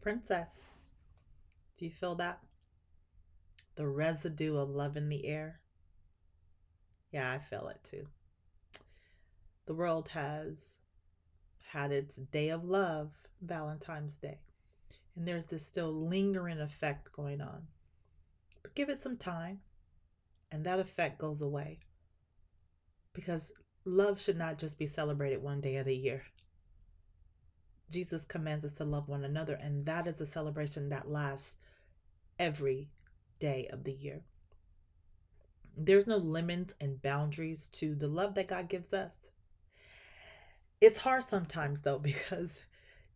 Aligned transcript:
Princess. 0.00 0.66
Do 1.76 1.84
you 1.84 1.90
feel 1.90 2.14
that? 2.16 2.40
The 3.76 3.88
residue 3.88 4.56
of 4.56 4.70
love 4.70 4.96
in 4.96 5.08
the 5.08 5.26
air? 5.26 5.60
Yeah, 7.10 7.30
I 7.32 7.38
feel 7.38 7.68
it 7.68 7.80
too. 7.82 8.06
The 9.66 9.74
world 9.74 10.08
has 10.08 10.74
had 11.64 11.90
its 11.90 12.16
day 12.16 12.50
of 12.50 12.64
love, 12.64 13.12
Valentine's 13.40 14.18
Day, 14.18 14.38
and 15.16 15.26
there's 15.26 15.46
this 15.46 15.66
still 15.66 15.92
lingering 15.92 16.60
effect 16.60 17.12
going 17.12 17.40
on. 17.40 17.66
But 18.62 18.74
give 18.74 18.88
it 18.88 19.00
some 19.00 19.16
time, 19.16 19.60
and 20.52 20.64
that 20.64 20.78
effect 20.78 21.18
goes 21.18 21.42
away. 21.42 21.80
Because 23.12 23.52
love 23.84 24.20
should 24.20 24.38
not 24.38 24.58
just 24.58 24.78
be 24.78 24.86
celebrated 24.86 25.42
one 25.42 25.60
day 25.60 25.76
of 25.76 25.86
the 25.86 25.96
year. 25.96 26.22
Jesus 27.90 28.24
commands 28.24 28.64
us 28.64 28.74
to 28.76 28.84
love 28.84 29.08
one 29.08 29.24
another, 29.24 29.54
and 29.54 29.84
that 29.84 30.06
is 30.06 30.20
a 30.20 30.26
celebration 30.26 30.88
that 30.88 31.10
lasts 31.10 31.56
every 32.38 32.88
day 33.38 33.68
of 33.72 33.84
the 33.84 33.92
year. 33.92 34.22
There's 35.76 36.06
no 36.06 36.16
limits 36.16 36.74
and 36.80 37.02
boundaries 37.02 37.68
to 37.68 37.94
the 37.94 38.08
love 38.08 38.34
that 38.34 38.48
God 38.48 38.68
gives 38.68 38.92
us. 38.92 39.16
It's 40.80 40.98
hard 40.98 41.24
sometimes, 41.24 41.82
though, 41.82 41.98
because 42.10 42.62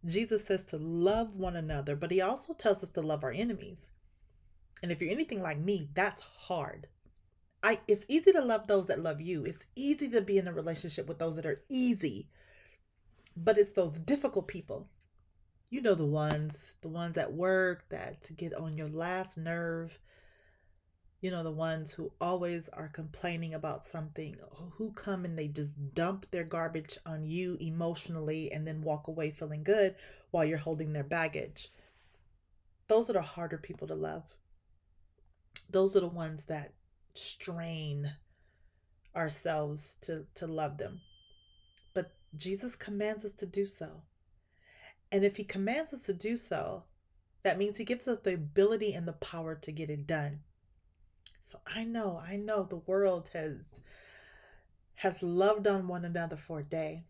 Jesus 0.05 0.45
says 0.45 0.65
to 0.67 0.79
love 0.79 1.37
one 1.37 1.57
another, 1.57 1.97
but 1.97 2.11
he 2.11 2.21
also 2.21 2.55
tells 2.55 2.83
us 2.83 2.91
to 2.91 3.03
love 3.03 3.25
our 3.25 3.33
enemies. 3.33 3.89
And 4.83 4.93
if 4.93 5.01
you're 5.01 5.11
anything 5.11 5.43
like 5.43 5.59
me, 5.59 5.89
that's 5.95 6.23
hard. 6.23 6.87
I 7.62 7.81
it's 7.89 8.07
easy 8.09 8.33
to 8.33 8.41
love 8.41 8.67
those 8.67 8.87
that 8.87 9.03
love 9.03 9.20
you. 9.20 9.45
It's 9.45 9.67
easy 9.75 10.09
to 10.11 10.20
be 10.20 10.39
in 10.39 10.47
a 10.47 10.53
relationship 10.53 11.09
with 11.09 11.19
those 11.19 11.37
that 11.37 11.47
are 11.47 11.64
easy. 11.69 12.29
But 13.41 13.56
it's 13.56 13.72
those 13.72 14.00
difficult 14.00 14.48
people. 14.48 14.89
You 15.70 15.81
know 15.81 15.94
the 15.94 16.05
ones, 16.05 16.72
the 16.81 16.89
ones 16.89 17.17
at 17.17 17.33
work 17.33 17.89
that 17.91 18.36
get 18.36 18.53
on 18.53 18.77
your 18.77 18.89
last 18.89 19.39
nerve. 19.39 19.97
You 21.20 21.30
know 21.30 21.45
the 21.45 21.53
ones 21.53 21.92
who 21.92 22.11
always 22.20 22.69
are 22.70 22.89
complaining 22.89 23.55
about 23.55 23.84
something, 23.84 24.36
oh, 24.42 24.72
who 24.77 24.91
come 24.92 25.25
and 25.25 25.39
they 25.39 25.47
just 25.47 25.95
dump 25.95 26.28
their 26.33 26.42
garbage 26.42 26.98
on 27.06 27.25
you 27.27 27.56
emotionally 27.61 28.50
and 28.50 28.67
then 28.67 28.83
walk 28.83 29.06
away 29.06 29.30
feeling 29.30 29.62
good 29.62 29.95
while 30.33 30.45
you're 30.45 30.58
holding 30.58 30.92
their 30.92 31.05
baggage. 31.05 31.69
Those 32.89 33.08
are 33.08 33.14
the 33.14 33.23
harder 33.23 33.58
people 33.58 33.86
to 33.86 33.95
love. 33.95 34.25
Those 35.70 35.95
are 35.95 36.00
the 36.00 36.08
ones 36.08 36.45
that 36.47 36.73
strain 37.14 38.11
ourselves 39.14 39.97
to, 40.00 40.27
to 40.36 40.47
love 40.48 40.77
them. 40.78 41.00
Jesus 42.37 42.77
commands 42.77 43.25
us 43.25 43.33
to 43.34 43.47
do 43.47 43.67
so. 43.67 44.03
And 45.11 45.25
if 45.25 45.37
he 45.37 45.45
commands 45.45 45.93
us 45.93 46.03
to 46.05 46.12
do 46.12 46.37
so, 46.37 46.85
that 47.43 47.59
means 47.59 47.77
he 47.77 47.85
gives 47.85 48.07
us 48.09 48.19
the 48.23 48.35
ability 48.35 48.93
and 48.93 49.07
the 49.07 49.15
power 49.15 49.55
to 49.55 49.73
get 49.73 49.91
it 49.91 50.07
done. 50.07 50.41
So 51.41 51.61
I 51.67 51.85
know, 51.85 52.20
I 52.23 52.37
know 52.37 52.65
the 52.65 52.77
world 52.77 53.31
has 53.33 53.57
has 54.97 55.23
loved 55.23 55.67
on 55.67 55.87
one 55.87 56.05
another 56.05 56.37
for 56.37 56.59
a 56.59 56.65
day. 56.65 57.05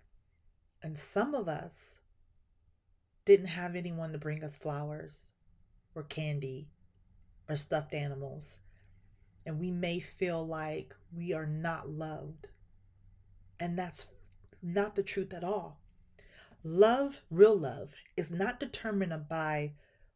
And 0.82 0.96
some 0.96 1.34
of 1.34 1.48
us 1.48 1.96
didn't 3.24 3.46
have 3.46 3.74
anyone 3.74 4.12
to 4.12 4.18
bring 4.18 4.44
us 4.44 4.56
flowers 4.56 5.32
or 5.94 6.02
candy 6.02 6.68
or 7.48 7.56
stuffed 7.56 7.94
animals 7.94 8.58
and 9.48 9.58
we 9.58 9.70
may 9.70 9.98
feel 9.98 10.46
like 10.46 10.94
we 11.16 11.32
are 11.32 11.46
not 11.46 11.88
loved. 11.88 12.48
And 13.58 13.78
that's 13.78 14.10
not 14.62 14.94
the 14.94 15.02
truth 15.02 15.32
at 15.32 15.44
all. 15.44 15.80
Love, 16.64 17.22
real 17.30 17.56
love, 17.56 17.94
is 18.16 18.30
not 18.30 18.60
determined 18.60 19.28
by 19.28 19.72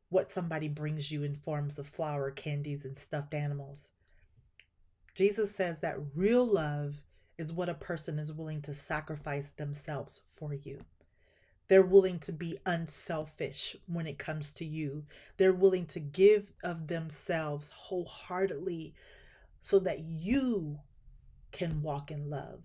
what 0.08 0.30
somebody 0.30 0.68
brings 0.68 1.10
you 1.10 1.22
in 1.22 1.34
forms 1.34 1.78
of 1.78 1.86
flower, 1.86 2.30
candies, 2.30 2.84
and 2.84 2.98
stuffed 2.98 3.34
animals. 3.34 3.90
Jesus 5.14 5.54
says 5.54 5.80
that 5.80 5.98
real 6.14 6.44
love 6.44 7.02
is 7.38 7.52
what 7.52 7.68
a 7.68 7.74
person 7.74 8.18
is 8.18 8.32
willing 8.32 8.60
to 8.62 8.74
sacrifice 8.74 9.50
themselves 9.50 10.20
for 10.28 10.52
you. 10.54 10.78
They're 11.68 11.82
willing 11.82 12.18
to 12.20 12.32
be 12.32 12.58
unselfish 12.66 13.76
when 13.86 14.06
it 14.06 14.18
comes 14.18 14.52
to 14.54 14.64
you. 14.64 15.06
They're 15.38 15.52
willing 15.52 15.86
to 15.86 16.00
give 16.00 16.52
of 16.62 16.86
themselves 16.88 17.70
wholeheartedly 17.70 18.94
so 19.62 19.78
that 19.78 20.00
you 20.00 20.78
can 21.52 21.82
walk 21.82 22.10
in 22.10 22.28
love. 22.28 22.64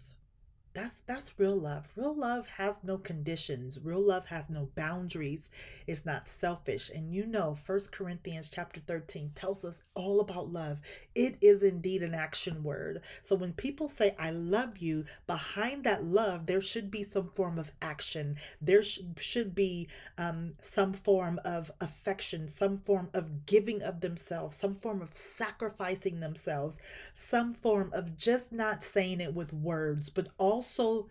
That's 0.77 0.99
that's 0.99 1.39
real 1.39 1.59
love. 1.59 1.91
Real 1.95 2.13
love 2.13 2.47
has 2.49 2.83
no 2.83 2.99
conditions. 2.99 3.79
Real 3.83 3.99
love 3.99 4.27
has 4.27 4.47
no 4.47 4.69
boundaries. 4.75 5.49
It's 5.88 6.05
not 6.05 6.27
selfish. 6.27 6.91
And 6.93 7.11
you 7.11 7.25
know, 7.25 7.55
First 7.55 7.91
Corinthians 7.91 8.51
chapter 8.51 8.79
13 8.79 9.31
tells 9.33 9.66
us 9.66 9.81
all 9.95 10.19
about 10.19 10.53
love. 10.53 10.79
It 11.16 11.37
is 11.41 11.63
indeed 11.63 12.03
an 12.03 12.13
action 12.13 12.61
word. 12.61 13.01
So 13.23 13.35
when 13.35 13.53
people 13.53 13.89
say 13.89 14.16
I 14.19 14.29
love 14.29 14.77
you, 14.77 15.05
behind 15.25 15.83
that 15.85 16.03
love 16.03 16.45
there 16.45 16.61
should 16.61 16.91
be 16.91 17.01
some 17.01 17.31
form 17.33 17.57
of 17.57 17.71
action. 17.81 18.35
There 18.61 18.83
sh- 18.83 18.99
should 19.17 19.55
be 19.55 19.87
um, 20.19 20.53
some 20.61 20.93
form 20.93 21.39
of 21.43 21.71
affection, 21.81 22.47
some 22.47 22.77
form 22.77 23.09
of 23.16 23.47
giving 23.47 23.81
of 23.81 24.01
themselves, 24.01 24.55
some 24.55 24.75
form 24.75 25.01
of 25.01 25.16
sacrificing 25.16 26.19
themselves, 26.19 26.79
some 27.16 27.55
form 27.55 27.89
of 27.93 28.16
just 28.16 28.51
not 28.51 28.83
saying 28.83 29.21
it 29.21 29.33
with 29.33 29.51
words, 29.51 30.11
but 30.11 30.27
also 30.37 30.66
also 30.67 31.09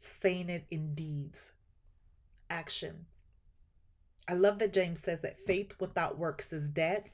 saying 0.00 0.50
it 0.50 0.66
in 0.70 0.94
deeds, 0.94 1.52
action. 2.50 3.06
I 4.28 4.34
love 4.34 4.58
that 4.58 4.74
James 4.74 5.00
says 5.00 5.22
that 5.22 5.40
faith 5.40 5.72
without 5.80 6.18
works 6.18 6.52
is 6.52 6.68
dead. 6.68 7.10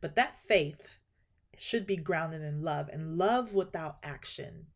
But 0.00 0.16
that 0.16 0.38
faith 0.38 0.88
should 1.54 1.86
be 1.86 1.98
grounded 1.98 2.40
in 2.40 2.62
love, 2.62 2.88
and 2.90 3.18
love 3.18 3.52
without 3.52 3.96
action 4.02 4.68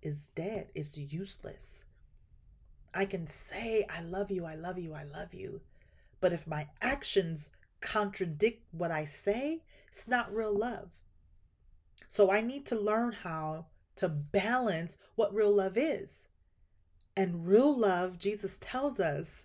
is 0.00 0.28
dead, 0.34 0.68
is 0.74 0.96
useless. 0.96 1.84
I 2.94 3.04
can 3.04 3.26
say, 3.26 3.84
I 3.90 4.00
love 4.00 4.30
you, 4.30 4.46
I 4.46 4.54
love 4.54 4.78
you, 4.78 4.94
I 4.94 5.02
love 5.02 5.34
you. 5.34 5.60
But 6.22 6.32
if 6.32 6.46
my 6.46 6.66
actions 6.80 7.50
contradict 7.82 8.62
what 8.72 8.90
I 8.90 9.04
say, 9.04 9.60
it's 9.88 10.08
not 10.08 10.34
real 10.34 10.56
love. 10.56 10.92
So 12.06 12.30
I 12.30 12.40
need 12.40 12.64
to 12.66 12.80
learn 12.80 13.12
how 13.12 13.66
to 13.98 14.08
balance 14.08 14.96
what 15.16 15.34
real 15.34 15.54
love 15.54 15.76
is. 15.76 16.28
And 17.16 17.46
real 17.46 17.76
love, 17.76 18.18
Jesus 18.18 18.58
tells 18.60 19.00
us, 19.00 19.44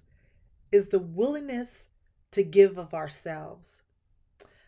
is 0.71 0.89
the 0.89 0.99
willingness 0.99 1.87
to 2.31 2.43
give 2.43 2.77
of 2.77 2.93
ourselves. 2.93 3.81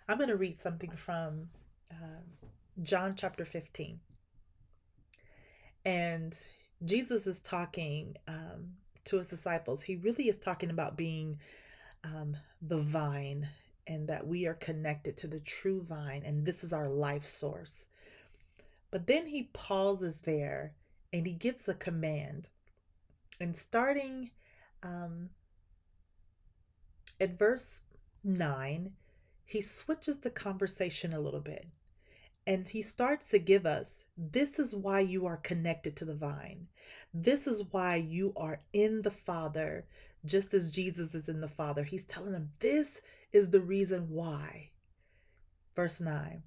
I'm 0.08 0.18
going 0.18 0.30
to 0.30 0.38
read 0.38 0.60
something 0.60 0.92
from 0.92 1.50
uh, 1.92 2.22
John 2.82 3.16
chapter 3.16 3.46
15. 3.46 4.00
And 5.86 6.40
Jesus 6.84 7.28
is 7.28 7.40
talking 7.40 8.16
um, 8.28 8.72
to 9.06 9.18
his 9.18 9.30
disciples. 9.30 9.84
He 9.84 9.98
really 9.98 10.30
is 10.30 10.38
talking 10.38 10.72
about 10.72 10.98
being 10.98 11.40
um, 12.04 12.36
the 12.62 12.80
vine 12.80 13.48
and 13.88 14.08
that 14.08 14.26
we 14.26 14.48
are 14.48 14.56
connected 14.56 15.16
to 15.18 15.28
the 15.28 15.40
true 15.42 15.82
vine, 15.84 16.24
and 16.26 16.44
this 16.44 16.64
is 16.64 16.74
our 16.74 16.90
life 16.90 17.24
source. 17.24 17.88
But 18.96 19.08
then 19.08 19.26
he 19.26 19.50
pauses 19.52 20.20
there 20.20 20.74
and 21.12 21.28
he 21.28 21.34
gives 21.34 21.68
a 21.68 21.74
command. 21.74 22.48
And 23.42 23.54
starting 23.54 24.32
um, 24.84 25.32
at 27.20 27.38
verse 27.38 27.82
9, 28.24 28.94
he 29.44 29.60
switches 29.60 30.20
the 30.20 30.30
conversation 30.30 31.12
a 31.12 31.20
little 31.20 31.42
bit. 31.42 31.68
And 32.48 32.70
he 32.70 32.82
starts 32.82 33.28
to 33.32 33.38
give 33.38 33.66
us 33.66 34.06
this 34.18 34.60
is 34.60 34.74
why 34.74 35.02
you 35.02 35.26
are 35.26 35.36
connected 35.36 35.98
to 35.98 36.06
the 36.06 36.16
vine. 36.16 36.68
This 37.14 37.48
is 37.48 37.64
why 37.72 37.98
you 37.98 38.32
are 38.38 38.62
in 38.72 39.02
the 39.02 39.12
Father, 39.12 39.88
just 40.24 40.54
as 40.54 40.72
Jesus 40.72 41.14
is 41.14 41.28
in 41.28 41.42
the 41.42 41.50
Father. 41.50 41.84
He's 41.84 42.06
telling 42.06 42.32
them 42.32 42.52
this 42.60 43.02
is 43.34 43.50
the 43.50 43.60
reason 43.60 44.08
why. 44.10 44.70
Verse 45.76 46.00
9 46.00 46.44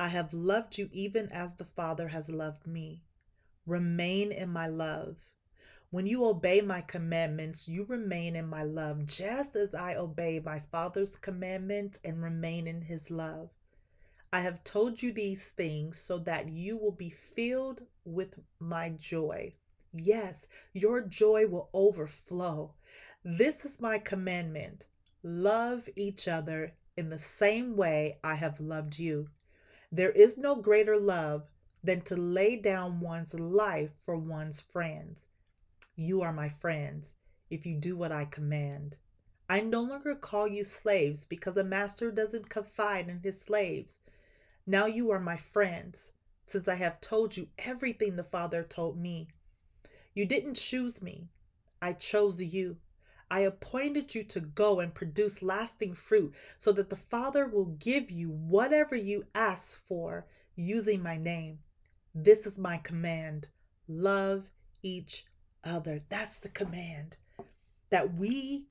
I 0.00 0.08
have 0.08 0.32
loved 0.32 0.78
you 0.78 0.88
even 0.92 1.28
as 1.32 1.54
the 1.54 1.64
Father 1.64 2.08
has 2.08 2.30
loved 2.30 2.68
me. 2.68 3.02
Remain 3.66 4.30
in 4.30 4.48
my 4.48 4.68
love. 4.68 5.16
When 5.90 6.06
you 6.06 6.24
obey 6.24 6.60
my 6.60 6.82
commandments, 6.82 7.66
you 7.66 7.84
remain 7.84 8.36
in 8.36 8.46
my 8.46 8.62
love, 8.62 9.06
just 9.06 9.56
as 9.56 9.74
I 9.74 9.96
obey 9.96 10.38
my 10.38 10.60
Father's 10.60 11.16
commandments 11.16 11.98
and 12.04 12.22
remain 12.22 12.68
in 12.68 12.82
his 12.82 13.10
love. 13.10 13.50
I 14.32 14.40
have 14.40 14.62
told 14.62 15.02
you 15.02 15.10
these 15.10 15.48
things 15.48 15.98
so 15.98 16.18
that 16.18 16.48
you 16.48 16.76
will 16.76 16.92
be 16.92 17.10
filled 17.10 17.80
with 18.04 18.38
my 18.60 18.90
joy. 18.90 19.54
Yes, 19.92 20.46
your 20.74 21.00
joy 21.00 21.46
will 21.46 21.70
overflow. 21.74 22.74
This 23.24 23.64
is 23.64 23.80
my 23.80 23.98
commandment 23.98 24.86
love 25.24 25.88
each 25.96 26.28
other 26.28 26.74
in 26.96 27.10
the 27.10 27.18
same 27.18 27.76
way 27.76 28.18
I 28.22 28.36
have 28.36 28.60
loved 28.60 28.98
you. 28.98 29.30
There 29.90 30.10
is 30.10 30.36
no 30.36 30.56
greater 30.56 30.98
love 30.98 31.48
than 31.82 32.02
to 32.02 32.16
lay 32.16 32.56
down 32.56 33.00
one's 33.00 33.32
life 33.32 33.92
for 34.04 34.16
one's 34.16 34.60
friends. 34.60 35.26
You 35.96 36.20
are 36.20 36.32
my 36.32 36.48
friends 36.48 37.14
if 37.48 37.64
you 37.64 37.76
do 37.76 37.96
what 37.96 38.12
I 38.12 38.26
command. 38.26 38.96
I 39.48 39.60
no 39.60 39.80
longer 39.80 40.14
call 40.14 40.46
you 40.46 40.62
slaves 40.62 41.24
because 41.24 41.56
a 41.56 41.64
master 41.64 42.10
doesn't 42.10 42.50
confide 42.50 43.08
in 43.08 43.20
his 43.20 43.40
slaves. 43.40 43.98
Now 44.66 44.84
you 44.84 45.10
are 45.10 45.20
my 45.20 45.38
friends, 45.38 46.10
since 46.44 46.68
I 46.68 46.74
have 46.74 47.00
told 47.00 47.38
you 47.38 47.48
everything 47.58 48.16
the 48.16 48.24
Father 48.24 48.62
told 48.62 48.98
me. 48.98 49.28
You 50.12 50.26
didn't 50.26 50.54
choose 50.54 51.00
me, 51.00 51.30
I 51.80 51.94
chose 51.94 52.42
you. 52.42 52.76
I 53.30 53.40
appointed 53.40 54.14
you 54.14 54.24
to 54.24 54.40
go 54.40 54.80
and 54.80 54.94
produce 54.94 55.42
lasting 55.42 55.94
fruit 55.94 56.34
so 56.58 56.72
that 56.72 56.90
the 56.90 56.96
Father 56.96 57.46
will 57.46 57.76
give 57.78 58.10
you 58.10 58.30
whatever 58.30 58.96
you 58.96 59.26
ask 59.34 59.86
for 59.86 60.26
using 60.56 61.02
my 61.02 61.16
name. 61.16 61.58
This 62.14 62.46
is 62.46 62.58
my 62.58 62.78
command 62.78 63.48
love 63.86 64.50
each 64.82 65.24
other. 65.64 66.00
That's 66.08 66.38
the 66.38 66.48
command 66.48 67.16
that 67.90 68.14
we, 68.14 68.68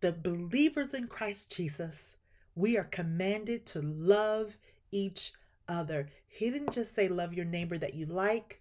the 0.00 0.12
believers 0.12 0.94
in 0.94 1.06
Christ 1.06 1.54
Jesus, 1.54 2.16
we 2.54 2.76
are 2.76 2.84
commanded 2.84 3.66
to 3.66 3.80
love 3.80 4.58
each 4.92 5.32
other. 5.68 6.08
He 6.28 6.50
didn't 6.50 6.72
just 6.72 6.94
say 6.94 7.08
love 7.08 7.32
your 7.32 7.44
neighbor 7.44 7.78
that 7.78 7.94
you 7.94 8.06
like, 8.06 8.60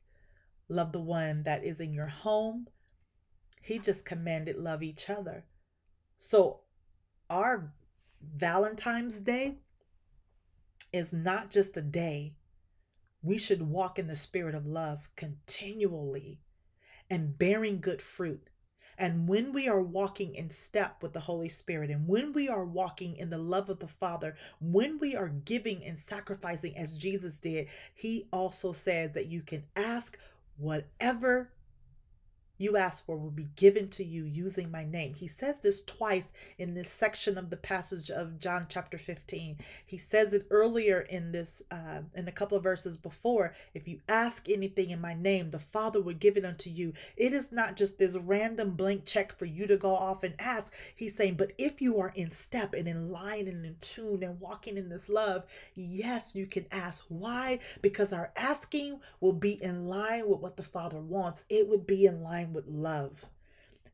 love 0.70 0.92
the 0.92 1.02
one 1.02 1.44
that 1.44 1.64
is 1.64 1.80
in 1.80 1.94
your 1.94 2.08
home. 2.08 2.68
He 3.60 3.80
just 3.80 4.06
commanded 4.06 4.58
love 4.58 4.82
each 4.82 5.10
other. 5.10 5.46
So 6.18 6.62
our 7.30 7.74
Valentine's 8.22 9.20
Day 9.20 9.60
is 10.92 11.14
not 11.14 11.52
just 11.52 11.78
a 11.78 11.82
day. 11.82 12.36
We 13.22 13.38
should 13.38 13.62
walk 13.62 14.00
in 14.00 14.08
the 14.08 14.16
spirit 14.16 14.56
of 14.56 14.66
love 14.66 15.10
continually 15.16 16.40
and 17.10 17.38
bearing 17.38 17.82
good 17.82 18.02
fruit. 18.02 18.50
And 18.98 19.30
when 19.30 19.54
we 19.54 19.70
are 19.70 19.82
walking 19.82 20.36
in 20.36 20.50
step 20.50 21.02
with 21.02 21.14
the 21.14 21.22
Holy 21.22 21.48
Spirit, 21.48 21.90
and 21.90 22.06
when 22.06 22.34
we 22.34 22.50
are 22.50 22.66
walking 22.66 23.16
in 23.16 23.30
the 23.30 23.38
love 23.38 23.70
of 23.70 23.80
the 23.80 23.88
Father, 23.88 24.36
when 24.60 25.00
we 25.00 25.16
are 25.16 25.30
giving 25.30 25.86
and 25.86 25.98
sacrificing 25.98 26.76
as 26.78 26.98
Jesus 26.98 27.40
did, 27.40 27.68
He 27.96 28.28
also 28.34 28.74
says 28.74 29.14
that 29.14 29.28
you 29.28 29.42
can 29.42 29.64
ask 29.78 30.18
whatever 30.58 31.54
you 32.60 32.76
ask 32.76 33.06
for 33.06 33.18
will 33.18 33.32
be 33.32 33.48
given 33.56 33.88
to 33.88 34.04
you 34.04 34.26
using 34.26 34.70
my 34.70 34.84
name. 34.84 35.14
He 35.14 35.28
says 35.28 35.58
this 35.60 35.82
twice 35.84 36.32
in 36.58 36.74
this 36.74 36.90
section 36.90 37.38
of 37.38 37.50
the 37.50 37.58
passage 37.58 38.12
of 38.12 38.38
John 38.38 38.66
chapter 38.68 38.98
15. 38.98 39.58
He 39.86 39.98
says 39.98 40.34
it 40.34 40.46
earlier 40.52 41.00
in 41.00 41.32
this, 41.32 41.64
uh, 41.72 42.02
in 42.14 42.28
a 42.28 42.34
couple 42.34 42.58
of 42.58 42.64
verses 42.64 42.98
before. 42.98 43.54
If 43.74 43.88
you 43.88 44.02
ask 44.10 44.50
anything 44.50 44.90
in 44.90 45.00
my 45.00 45.14
name, 45.14 45.50
the 45.50 45.60
Father 45.60 46.02
will 46.02 46.14
give 46.14 46.36
it 46.36 46.44
unto 46.44 46.70
you. 46.70 46.94
It 47.16 47.34
is 47.34 47.52
not 47.52 47.78
just 47.78 47.98
this 47.98 48.18
random 48.18 48.72
blank 48.72 49.06
check 49.06 49.38
for 49.38 49.46
you 49.46 49.66
to 49.68 49.78
go 49.78 49.96
off 49.96 50.24
and 50.24 50.34
ask. 50.38 50.74
He's 50.96 51.16
saying, 51.16 51.36
but 51.36 51.54
if 51.58 51.82
you 51.82 52.00
are 52.00 52.12
in 52.14 52.30
step 52.30 52.74
and 52.74 52.88
in 52.88 53.10
line 53.10 53.48
and 53.48 53.66
in 53.66 53.78
tune 53.80 54.22
and 54.22 54.40
walking 54.42 54.78
in 54.78 54.90
this 54.90 55.08
love, 55.08 55.46
yes, 55.76 56.36
you 56.36 56.46
can 56.46 56.66
ask. 56.74 57.06
Why? 57.08 57.60
Because 57.82 58.12
our 58.12 58.34
asking 58.36 59.00
will 59.22 59.34
be 59.34 59.64
in 59.64 59.88
line 59.88 60.28
with 60.28 60.42
what 60.42 60.58
the 60.58 60.64
Father 60.64 61.00
wants. 61.00 61.46
It 61.50 61.70
would 61.70 61.88
be 61.88 62.06
in 62.06 62.22
line 62.22 62.49
with 62.54 62.68
love 62.68 63.26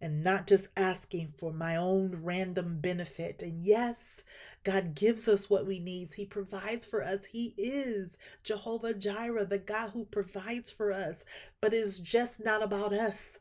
and 0.02 0.24
not 0.24 0.46
just 0.48 0.68
asking 0.76 1.34
for 1.38 1.54
my 1.54 1.76
own 1.76 2.20
random 2.22 2.80
benefit. 2.80 3.42
And 3.42 3.64
yes, 3.64 4.24
God 4.64 4.94
gives 4.94 5.28
us 5.28 5.50
what 5.50 5.66
we 5.66 5.80
need. 5.80 6.14
He 6.14 6.26
provides 6.26 6.86
for 6.86 7.04
us. 7.04 7.26
He 7.26 7.54
is 7.58 8.18
Jehovah 8.44 8.94
Jireh, 8.94 9.46
the 9.46 9.58
God 9.58 9.92
who 9.92 10.06
provides 10.06 10.70
for 10.70 10.92
us. 10.92 11.24
But 11.62 11.74
it's 11.74 12.00
just 12.00 12.44
not 12.44 12.62
about 12.62 12.94
us. 12.94 13.40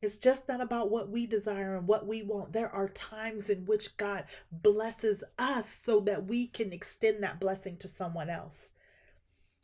It's 0.00 0.16
just 0.16 0.46
not 0.48 0.60
about 0.60 0.90
what 0.90 1.10
we 1.10 1.26
desire 1.26 1.76
and 1.76 1.88
what 1.88 2.06
we 2.06 2.22
want. 2.22 2.52
There 2.52 2.70
are 2.70 2.88
times 2.90 3.50
in 3.50 3.66
which 3.66 3.96
God 3.96 4.24
blesses 4.52 5.24
us 5.38 5.68
so 5.68 5.98
that 6.00 6.26
we 6.26 6.46
can 6.46 6.72
extend 6.72 7.22
that 7.22 7.40
blessing 7.40 7.76
to 7.78 7.88
someone 7.88 8.30
else. 8.30 8.70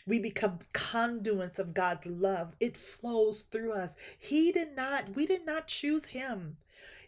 We 0.06 0.18
become 0.18 0.58
conduits 0.72 1.58
of 1.58 1.72
God's 1.72 2.06
love. 2.06 2.54
It 2.60 2.76
flows 2.76 3.42
through 3.42 3.72
us. 3.72 3.94
He 4.18 4.52
did 4.52 4.76
not, 4.76 5.16
we 5.16 5.24
did 5.24 5.46
not 5.46 5.66
choose 5.68 6.06
him. 6.06 6.58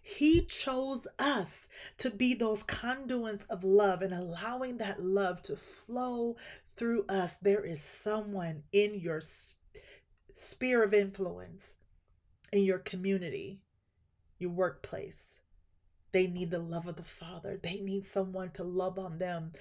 He 0.02 0.44
chose 0.44 1.06
us 1.18 1.68
to 1.98 2.10
be 2.10 2.32
those 2.32 2.62
conduits 2.62 3.44
of 3.46 3.64
love 3.64 4.02
and 4.02 4.14
allowing 4.14 4.78
that 4.78 5.02
love 5.02 5.42
to 5.42 5.56
flow 5.56 6.36
through 6.76 7.04
us. 7.08 7.36
There 7.36 7.64
is 7.64 7.82
someone 7.82 8.62
in 8.72 8.94
your 8.94 9.20
sphere 10.32 10.82
of 10.82 10.94
influence, 10.94 11.74
in 12.52 12.62
your 12.62 12.78
community, 12.78 13.62
your 14.38 14.50
workplace. 14.50 15.40
They 16.12 16.28
need 16.28 16.50
the 16.50 16.60
love 16.60 16.86
of 16.86 16.96
the 16.96 17.02
Father. 17.02 17.58
They 17.62 17.80
need 17.80 18.06
someone 18.06 18.52
to 18.52 18.64
love 18.64 18.98
on 18.98 19.18
them 19.18 19.52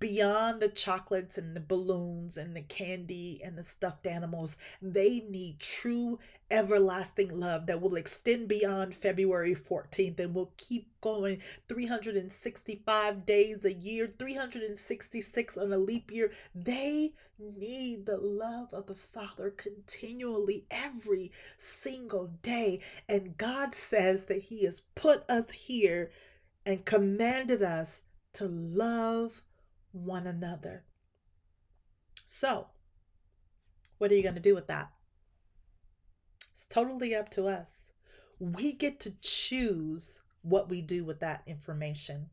beyond 0.00 0.60
the 0.60 0.68
chocolates 0.68 1.36
and 1.36 1.54
the 1.54 1.60
balloons 1.60 2.38
and 2.38 2.56
the 2.56 2.62
candy 2.62 3.40
and 3.44 3.56
the 3.56 3.62
stuffed 3.62 4.06
animals. 4.06 4.56
They 4.80 5.20
need 5.20 5.60
true, 5.60 6.18
everlasting 6.50 7.38
love 7.38 7.66
that 7.66 7.80
will 7.80 7.96
extend 7.96 8.48
beyond 8.48 8.94
February 8.94 9.54
14th 9.54 10.18
and 10.18 10.34
will 10.34 10.52
keep 10.56 10.88
going 11.02 11.40
365 11.68 13.26
days 13.26 13.64
a 13.66 13.72
year, 13.72 14.08
366 14.08 15.56
on 15.58 15.72
a 15.72 15.78
leap 15.78 16.10
year. 16.10 16.32
They 16.54 17.12
need 17.38 18.06
the 18.06 18.16
love 18.16 18.72
of 18.72 18.86
the 18.86 18.94
Father 18.94 19.50
continually 19.50 20.64
every 20.70 21.30
single 21.58 22.28
day. 22.42 22.80
And 23.08 23.36
God 23.36 23.74
says 23.74 24.26
that 24.26 24.42
He 24.42 24.64
has 24.64 24.80
put 24.94 25.28
us 25.28 25.50
here 25.50 26.10
and 26.64 26.84
commanded 26.84 27.62
us 27.62 28.02
to 28.32 28.46
love 28.46 29.42
one 29.92 30.26
another. 30.26 30.84
So, 32.24 32.68
what 33.98 34.10
are 34.10 34.14
you 34.14 34.22
going 34.22 34.34
to 34.34 34.40
do 34.40 34.54
with 34.54 34.68
that? 34.68 34.90
It's 36.52 36.66
totally 36.66 37.14
up 37.14 37.28
to 37.30 37.46
us. 37.46 37.90
We 38.38 38.72
get 38.72 39.00
to 39.00 39.12
choose 39.20 40.20
what 40.42 40.68
we 40.68 40.80
do 40.80 41.04
with 41.04 41.20
that 41.20 41.42
information. 41.46 42.30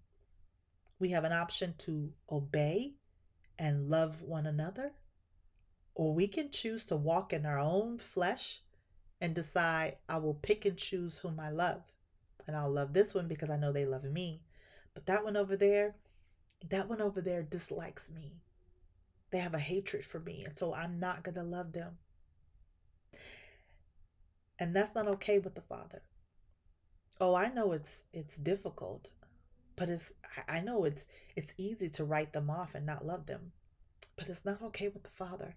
We 1.00 1.10
have 1.10 1.24
an 1.24 1.34
option 1.34 1.76
to 1.80 2.12
obey 2.32 2.96
and 3.60 3.90
love 3.90 4.22
one 4.22 4.46
another, 4.46 4.94
or 5.96 6.14
we 6.14 6.28
can 6.28 6.50
choose 6.52 6.86
to 6.88 6.96
walk 6.96 7.34
in 7.34 7.46
our 7.46 7.60
own 7.60 7.98
flesh 7.98 8.62
and 9.20 9.34
decide, 9.34 9.98
I 10.08 10.18
will 10.20 10.36
pick 10.36 10.66
and 10.66 10.78
choose 10.78 11.18
whom 11.18 11.40
I 11.40 11.50
love. 11.50 11.82
And 12.46 12.56
I'll 12.56 12.72
love 12.72 12.94
this 12.94 13.14
one 13.14 13.28
because 13.28 13.50
I 13.50 13.58
know 13.58 13.72
they 13.72 13.86
love 13.86 14.04
me. 14.04 14.42
But 14.94 15.06
that 15.08 15.24
one 15.24 15.36
over 15.36 15.58
there, 15.58 15.96
that 16.70 16.90
one 16.90 17.02
over 17.02 17.22
there 17.22 17.44
dislikes 17.44 18.10
me. 18.10 18.42
They 19.32 19.40
have 19.40 19.54
a 19.54 19.60
hatred 19.60 20.06
for 20.06 20.20
me, 20.20 20.44
and 20.46 20.58
so 20.58 20.74
I'm 20.74 21.00
not 21.00 21.24
going 21.24 21.36
to 21.36 21.44
love 21.44 21.74
them. 21.74 21.98
And 24.60 24.76
that's 24.76 24.96
not 24.96 25.08
okay 25.08 25.40
with 25.40 25.56
the 25.56 25.62
Father. 25.62 26.02
Oh, 27.20 27.36
I 27.36 27.50
know 27.50 27.74
it's 27.74 28.04
it's 28.14 28.38
difficult, 28.38 29.12
but 29.76 29.90
it's 29.90 30.12
I 30.48 30.62
know 30.62 30.86
it's 30.86 31.06
it's 31.36 31.54
easy 31.58 31.90
to 31.90 32.06
write 32.06 32.34
them 32.34 32.50
off 32.50 32.76
and 32.76 32.86
not 32.86 33.06
love 33.06 33.26
them. 33.26 33.52
But 34.16 34.30
it's 34.30 34.46
not 34.46 34.62
okay 34.64 34.88
with 34.88 35.04
the 35.04 35.10
Father. 35.10 35.56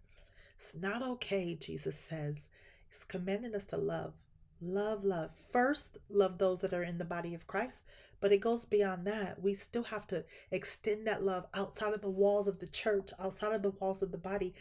It's 0.58 0.74
not 0.74 1.02
okay, 1.02 1.54
Jesus 1.54 1.98
says. 1.98 2.48
He's 2.90 3.04
commanding 3.04 3.54
us 3.54 3.66
to 3.66 3.78
love. 3.78 4.12
Love, 4.60 5.04
love. 5.04 5.30
First, 5.50 5.96
love 6.10 6.36
those 6.36 6.60
that 6.60 6.74
are 6.74 6.82
in 6.82 6.98
the 6.98 7.04
body 7.04 7.34
of 7.34 7.46
Christ, 7.46 7.82
but 8.20 8.32
it 8.32 8.40
goes 8.40 8.64
beyond 8.64 9.06
that. 9.06 9.42
We 9.42 9.54
still 9.54 9.84
have 9.84 10.06
to 10.08 10.24
extend 10.50 11.06
that 11.06 11.24
love 11.24 11.46
outside 11.54 11.94
of 11.94 12.02
the 12.02 12.10
walls 12.10 12.46
of 12.46 12.58
the 12.58 12.68
church, 12.68 13.10
outside 13.18 13.52
of 13.52 13.62
the 13.62 13.70
walls 13.70 14.02
of 14.02 14.12
the 14.12 14.18
body, 14.18 14.54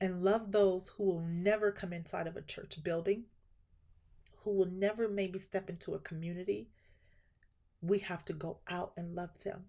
and 0.00 0.22
love 0.22 0.52
those 0.52 0.88
who 0.88 1.04
will 1.04 1.20
never 1.20 1.72
come 1.72 1.92
inside 1.92 2.26
of 2.26 2.36
a 2.36 2.42
church 2.42 2.82
building, 2.82 3.24
who 4.44 4.52
will 4.52 4.70
never 4.70 5.08
maybe 5.08 5.38
step 5.38 5.68
into 5.68 5.94
a 5.94 5.98
community. 5.98 6.68
We 7.82 7.98
have 8.00 8.24
to 8.26 8.32
go 8.32 8.58
out 8.68 8.92
and 8.96 9.14
love 9.14 9.30
them. 9.44 9.64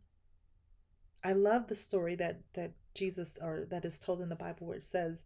I 1.24 1.34
love 1.34 1.68
the 1.68 1.76
story 1.76 2.16
that 2.16 2.42
that 2.54 2.72
Jesus 2.94 3.38
or 3.42 3.66
that 3.70 3.86
is 3.86 4.00
told 4.00 4.22
in 4.22 4.30
the 4.30 4.36
Bible 4.36 4.68
where 4.68 4.78
it 4.78 4.84
says, 4.84 5.24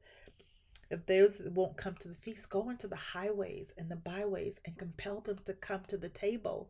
if 0.89 1.05
those 1.05 1.41
won't 1.53 1.77
come 1.77 1.95
to 1.99 2.07
the 2.07 2.15
feast, 2.15 2.49
go 2.49 2.69
into 2.69 2.87
the 2.87 2.95
highways 2.95 3.73
and 3.77 3.89
the 3.89 3.95
byways 3.95 4.59
and 4.65 4.77
compel 4.77 5.21
them 5.21 5.39
to 5.45 5.53
come 5.53 5.81
to 5.87 5.97
the 5.97 6.09
table. 6.09 6.69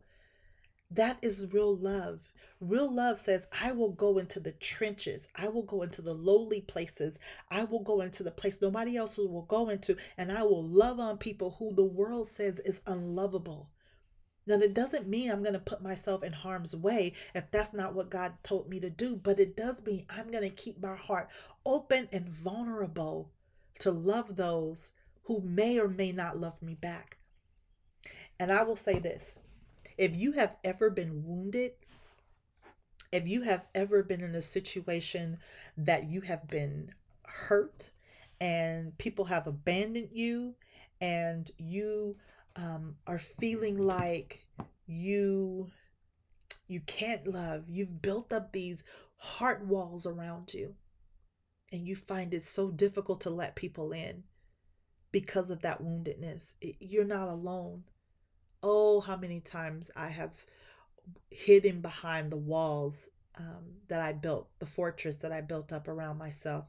That 0.90 1.18
is 1.20 1.52
real 1.52 1.76
love. 1.76 2.32
Real 2.60 2.90
love 2.90 3.18
says, 3.18 3.46
I 3.60 3.72
will 3.72 3.90
go 3.90 4.18
into 4.18 4.40
the 4.40 4.52
trenches. 4.52 5.28
I 5.34 5.48
will 5.48 5.64
go 5.64 5.82
into 5.82 6.00
the 6.00 6.14
lowly 6.14 6.60
places. 6.60 7.18
I 7.50 7.64
will 7.64 7.82
go 7.82 8.00
into 8.00 8.22
the 8.22 8.30
place 8.30 8.62
nobody 8.62 8.96
else 8.96 9.18
will 9.18 9.42
go 9.42 9.68
into, 9.68 9.96
and 10.16 10.32
I 10.32 10.42
will 10.44 10.62
love 10.62 11.00
on 11.00 11.18
people 11.18 11.56
who 11.58 11.74
the 11.74 11.84
world 11.84 12.28
says 12.28 12.60
is 12.60 12.80
unlovable. 12.86 13.70
Now, 14.46 14.58
that 14.58 14.74
doesn't 14.74 15.08
mean 15.08 15.30
I'm 15.30 15.42
going 15.42 15.54
to 15.54 15.58
put 15.58 15.82
myself 15.82 16.22
in 16.22 16.32
harm's 16.32 16.74
way 16.74 17.14
if 17.34 17.50
that's 17.50 17.74
not 17.74 17.94
what 17.94 18.10
God 18.10 18.34
told 18.44 18.68
me 18.68 18.78
to 18.78 18.88
do, 18.88 19.16
but 19.16 19.40
it 19.40 19.56
does 19.56 19.84
mean 19.84 20.06
I'm 20.08 20.30
going 20.30 20.48
to 20.48 20.50
keep 20.50 20.80
my 20.80 20.94
heart 20.94 21.28
open 21.64 22.08
and 22.12 22.28
vulnerable 22.28 23.32
to 23.80 23.90
love 23.90 24.36
those 24.36 24.92
who 25.24 25.40
may 25.40 25.80
or 25.80 25.88
may 25.88 26.12
not 26.12 26.38
love 26.38 26.62
me 26.62 26.74
back. 26.74 27.18
And 28.38 28.52
I 28.52 28.62
will 28.62 28.76
say 28.76 29.00
this 29.00 29.34
If 29.98 30.14
you 30.14 30.32
have 30.32 30.56
ever 30.64 30.90
been 30.90 31.24
wounded, 31.24 31.72
if 33.12 33.26
you 33.26 33.42
have 33.42 33.66
ever 33.74 34.02
been 34.02 34.22
in 34.22 34.34
a 34.34 34.42
situation 34.42 35.38
that 35.76 36.10
you 36.10 36.20
have 36.22 36.48
been 36.48 36.90
hurt 37.24 37.90
and 38.40 38.96
people 38.98 39.24
have 39.26 39.46
abandoned 39.46 40.10
you 40.12 40.54
and 41.00 41.50
you 41.58 42.16
um, 42.56 42.96
are 43.06 43.18
feeling 43.18 43.78
like 43.78 44.46
you 44.86 45.68
you 46.68 46.80
can't 46.80 47.26
love 47.26 47.64
you've 47.68 48.02
built 48.02 48.32
up 48.32 48.52
these 48.52 48.82
heart 49.16 49.64
walls 49.66 50.06
around 50.06 50.52
you 50.54 50.74
and 51.72 51.86
you 51.86 51.96
find 51.96 52.32
it 52.32 52.42
so 52.42 52.70
difficult 52.70 53.20
to 53.20 53.30
let 53.30 53.56
people 53.56 53.92
in 53.92 54.22
because 55.12 55.50
of 55.50 55.62
that 55.62 55.82
woundedness 55.82 56.54
you're 56.80 57.04
not 57.04 57.28
alone 57.28 57.82
oh 58.62 59.00
how 59.00 59.16
many 59.16 59.40
times 59.40 59.90
i 59.96 60.08
have 60.08 60.44
hidden 61.30 61.80
behind 61.80 62.30
the 62.30 62.36
walls 62.36 63.08
um, 63.38 63.64
that 63.88 64.00
i 64.00 64.12
built 64.12 64.48
the 64.58 64.66
fortress 64.66 65.16
that 65.16 65.32
i 65.32 65.40
built 65.40 65.72
up 65.72 65.88
around 65.88 66.18
myself 66.18 66.66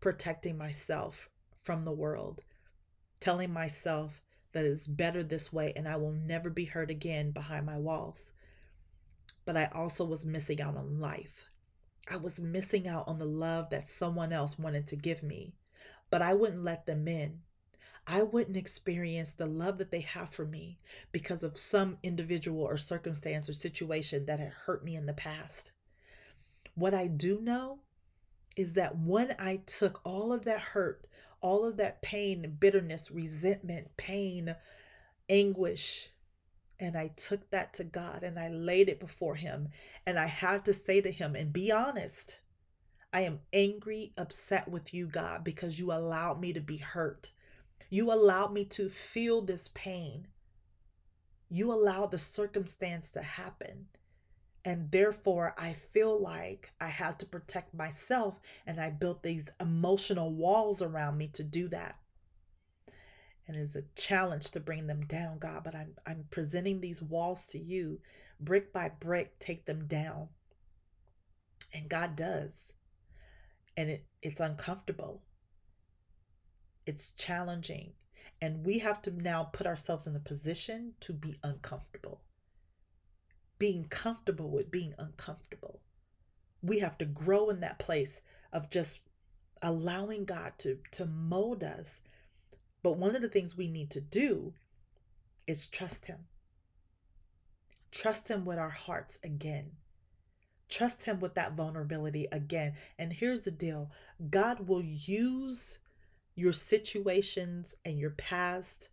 protecting 0.00 0.56
myself 0.56 1.28
from 1.62 1.84
the 1.84 1.92
world 1.92 2.42
telling 3.20 3.52
myself 3.52 4.22
that 4.52 4.64
it's 4.64 4.88
better 4.88 5.22
this 5.22 5.52
way 5.52 5.72
and 5.76 5.86
I 5.86 5.96
will 5.96 6.12
never 6.12 6.50
be 6.50 6.64
hurt 6.64 6.90
again 6.90 7.30
behind 7.30 7.66
my 7.66 7.78
walls. 7.78 8.32
But 9.44 9.56
I 9.56 9.66
also 9.66 10.04
was 10.04 10.26
missing 10.26 10.60
out 10.60 10.76
on 10.76 11.00
life. 11.00 11.50
I 12.10 12.16
was 12.16 12.40
missing 12.40 12.88
out 12.88 13.06
on 13.06 13.18
the 13.18 13.26
love 13.26 13.70
that 13.70 13.84
someone 13.84 14.32
else 14.32 14.58
wanted 14.58 14.88
to 14.88 14.96
give 14.96 15.22
me, 15.22 15.54
but 16.10 16.22
I 16.22 16.34
wouldn't 16.34 16.64
let 16.64 16.86
them 16.86 17.06
in. 17.06 17.40
I 18.12 18.22
wouldn't 18.22 18.56
experience 18.56 19.34
the 19.34 19.46
love 19.46 19.78
that 19.78 19.92
they 19.92 20.00
have 20.00 20.30
for 20.30 20.44
me 20.44 20.80
because 21.12 21.44
of 21.44 21.56
some 21.56 21.98
individual 22.02 22.62
or 22.62 22.76
circumstance 22.76 23.48
or 23.48 23.52
situation 23.52 24.26
that 24.26 24.40
had 24.40 24.48
hurt 24.48 24.84
me 24.84 24.96
in 24.96 25.06
the 25.06 25.12
past. 25.12 25.70
What 26.74 26.92
I 26.92 27.06
do 27.06 27.40
know 27.40 27.78
is 28.56 28.72
that 28.72 28.98
when 28.98 29.36
I 29.38 29.60
took 29.64 30.00
all 30.04 30.32
of 30.32 30.44
that 30.44 30.60
hurt, 30.60 31.06
all 31.40 31.64
of 31.64 31.76
that 31.76 32.02
pain, 32.02 32.56
bitterness, 32.58 33.12
resentment, 33.12 33.96
pain, 33.96 34.56
anguish, 35.28 36.08
and 36.80 36.96
I 36.96 37.12
took 37.14 37.48
that 37.50 37.74
to 37.74 37.84
God 37.84 38.24
and 38.24 38.40
I 38.40 38.48
laid 38.48 38.88
it 38.88 38.98
before 38.98 39.36
Him. 39.36 39.68
And 40.04 40.18
I 40.18 40.26
had 40.26 40.64
to 40.64 40.74
say 40.74 41.00
to 41.00 41.12
Him, 41.12 41.36
and 41.36 41.52
be 41.52 41.70
honest, 41.70 42.40
I 43.12 43.20
am 43.20 43.38
angry, 43.52 44.14
upset 44.18 44.66
with 44.66 44.92
you, 44.92 45.06
God, 45.06 45.44
because 45.44 45.78
you 45.78 45.92
allowed 45.92 46.40
me 46.40 46.52
to 46.54 46.60
be 46.60 46.78
hurt. 46.78 47.30
You 47.88 48.12
allowed 48.12 48.52
me 48.52 48.64
to 48.66 48.88
feel 48.88 49.42
this 49.42 49.68
pain. 49.68 50.28
You 51.48 51.72
allowed 51.72 52.12
the 52.12 52.18
circumstance 52.18 53.10
to 53.12 53.22
happen. 53.22 53.86
And 54.64 54.90
therefore, 54.90 55.54
I 55.58 55.72
feel 55.72 56.20
like 56.20 56.70
I 56.80 56.88
had 56.88 57.18
to 57.20 57.26
protect 57.26 57.72
myself, 57.72 58.38
and 58.66 58.78
I 58.78 58.90
built 58.90 59.22
these 59.22 59.48
emotional 59.58 60.34
walls 60.34 60.82
around 60.82 61.16
me 61.16 61.28
to 61.28 61.42
do 61.42 61.68
that. 61.68 61.96
And 63.48 63.56
it's 63.56 63.74
a 63.74 63.82
challenge 63.96 64.50
to 64.52 64.60
bring 64.60 64.86
them 64.86 65.06
down, 65.06 65.38
God, 65.38 65.64
but 65.64 65.74
I'm, 65.74 65.94
I'm 66.06 66.26
presenting 66.30 66.80
these 66.80 67.02
walls 67.02 67.46
to 67.46 67.58
you, 67.58 68.00
brick 68.38 68.72
by 68.72 68.90
brick, 69.00 69.38
take 69.38 69.64
them 69.64 69.86
down. 69.88 70.28
And 71.72 71.88
God 71.88 72.14
does. 72.14 72.70
And 73.76 73.90
it, 73.90 74.04
it's 74.22 74.40
uncomfortable, 74.40 75.22
it's 76.86 77.10
challenging. 77.10 77.92
And 78.42 78.64
we 78.64 78.78
have 78.78 79.02
to 79.02 79.10
now 79.10 79.44
put 79.44 79.66
ourselves 79.66 80.06
in 80.06 80.16
a 80.16 80.20
position 80.20 80.94
to 81.00 81.12
be 81.12 81.38
uncomfortable 81.42 82.22
being 83.60 83.84
comfortable 83.84 84.50
with 84.50 84.72
being 84.72 84.94
uncomfortable. 84.98 85.80
We 86.62 86.80
have 86.80 86.98
to 86.98 87.04
grow 87.04 87.50
in 87.50 87.60
that 87.60 87.78
place 87.78 88.20
of 88.52 88.70
just 88.70 89.00
allowing 89.62 90.24
God 90.24 90.54
to, 90.58 90.78
to 90.92 91.06
mold 91.06 91.62
us. 91.62 92.00
But 92.82 92.96
one 92.96 93.14
of 93.14 93.22
the 93.22 93.28
things 93.28 93.56
we 93.56 93.68
need 93.68 93.90
to 93.90 94.00
do 94.00 94.54
is 95.46 95.68
trust 95.68 96.06
Him. 96.06 96.20
Trust 97.92 98.28
Him 98.28 98.46
with 98.46 98.58
our 98.58 98.70
hearts 98.70 99.20
again. 99.22 99.72
Trust 100.70 101.04
Him 101.04 101.20
with 101.20 101.34
that 101.34 101.52
vulnerability 101.52 102.26
again. 102.32 102.74
And 102.98 103.12
here's 103.12 103.42
the 103.42 103.50
deal 103.50 103.90
God 104.30 104.68
will 104.68 104.82
use 104.82 105.78
your 106.34 106.52
situations 106.52 107.74
and 107.84 107.98
your 107.98 108.10
past 108.10 108.88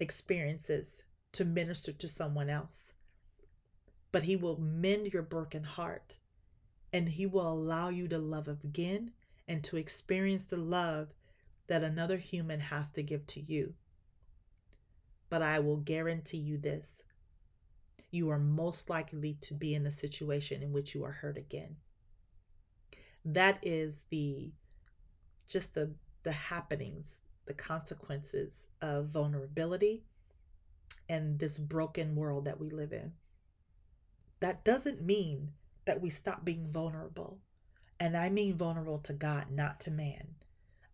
experiences 0.00 1.02
to 1.32 1.44
minister 1.44 1.92
to 1.92 2.08
someone 2.08 2.48
else 2.50 2.92
but 4.16 4.22
He 4.22 4.34
will 4.34 4.58
mend 4.58 5.12
your 5.12 5.22
broken 5.22 5.62
heart 5.62 6.16
and 6.90 7.06
He 7.06 7.26
will 7.26 7.52
allow 7.52 7.90
you 7.90 8.08
to 8.08 8.16
love 8.16 8.48
again 8.48 9.12
and 9.46 9.62
to 9.64 9.76
experience 9.76 10.46
the 10.46 10.56
love 10.56 11.08
that 11.66 11.82
another 11.82 12.16
human 12.16 12.60
has 12.60 12.90
to 12.92 13.02
give 13.02 13.26
to 13.26 13.40
you. 13.40 13.74
But 15.28 15.42
I 15.42 15.58
will 15.58 15.76
guarantee 15.76 16.38
you 16.38 16.56
this 16.56 17.02
you 18.10 18.30
are 18.30 18.38
most 18.38 18.88
likely 18.88 19.36
to 19.42 19.52
be 19.52 19.74
in 19.74 19.86
a 19.86 19.90
situation 19.90 20.62
in 20.62 20.72
which 20.72 20.94
you 20.94 21.04
are 21.04 21.12
hurt 21.12 21.36
again. 21.36 21.76
That 23.22 23.58
is 23.60 24.04
the 24.08 24.52
just 25.46 25.74
the 25.74 25.92
the 26.26 26.32
happenings, 26.32 27.22
the 27.46 27.54
consequences 27.54 28.66
of 28.82 29.06
vulnerability 29.06 30.02
and 31.08 31.38
this 31.38 31.56
broken 31.56 32.16
world 32.16 32.46
that 32.46 32.58
we 32.58 32.68
live 32.68 32.92
in 32.92 33.12
that 34.40 34.64
doesn't 34.64 35.00
mean 35.00 35.52
that 35.84 36.00
we 36.00 36.10
stop 36.10 36.44
being 36.44 36.66
vulnerable. 36.68 37.38
And 38.00 38.16
I 38.16 38.28
mean 38.28 38.56
vulnerable 38.56 38.98
to 39.04 39.12
God, 39.12 39.46
not 39.52 39.78
to 39.82 39.92
man. 39.92 40.34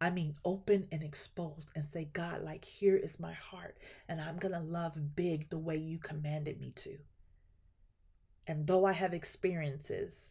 I 0.03 0.11
mean 0.11 0.35
open 0.45 0.87
and 0.93 1.03
exposed 1.03 1.71
and 1.75 1.83
say, 1.83 2.11
God, 2.13 2.43
like, 2.43 2.65
here 2.65 2.97
is 2.97 3.19
my 3.19 3.33
heart, 3.33 3.79
and 4.11 4.21
I'm 4.21 4.37
going 4.37 4.53
to 4.53 4.61
love 4.61 5.17
big 5.17 5.49
the 5.49 5.59
way 5.59 5.79
you 5.79 5.99
commanded 5.99 6.61
me 6.61 6.73
to. 6.77 6.99
And 8.47 8.67
though 8.67 8.85
I 8.85 8.93
have 8.93 9.15
experiences, 9.15 10.31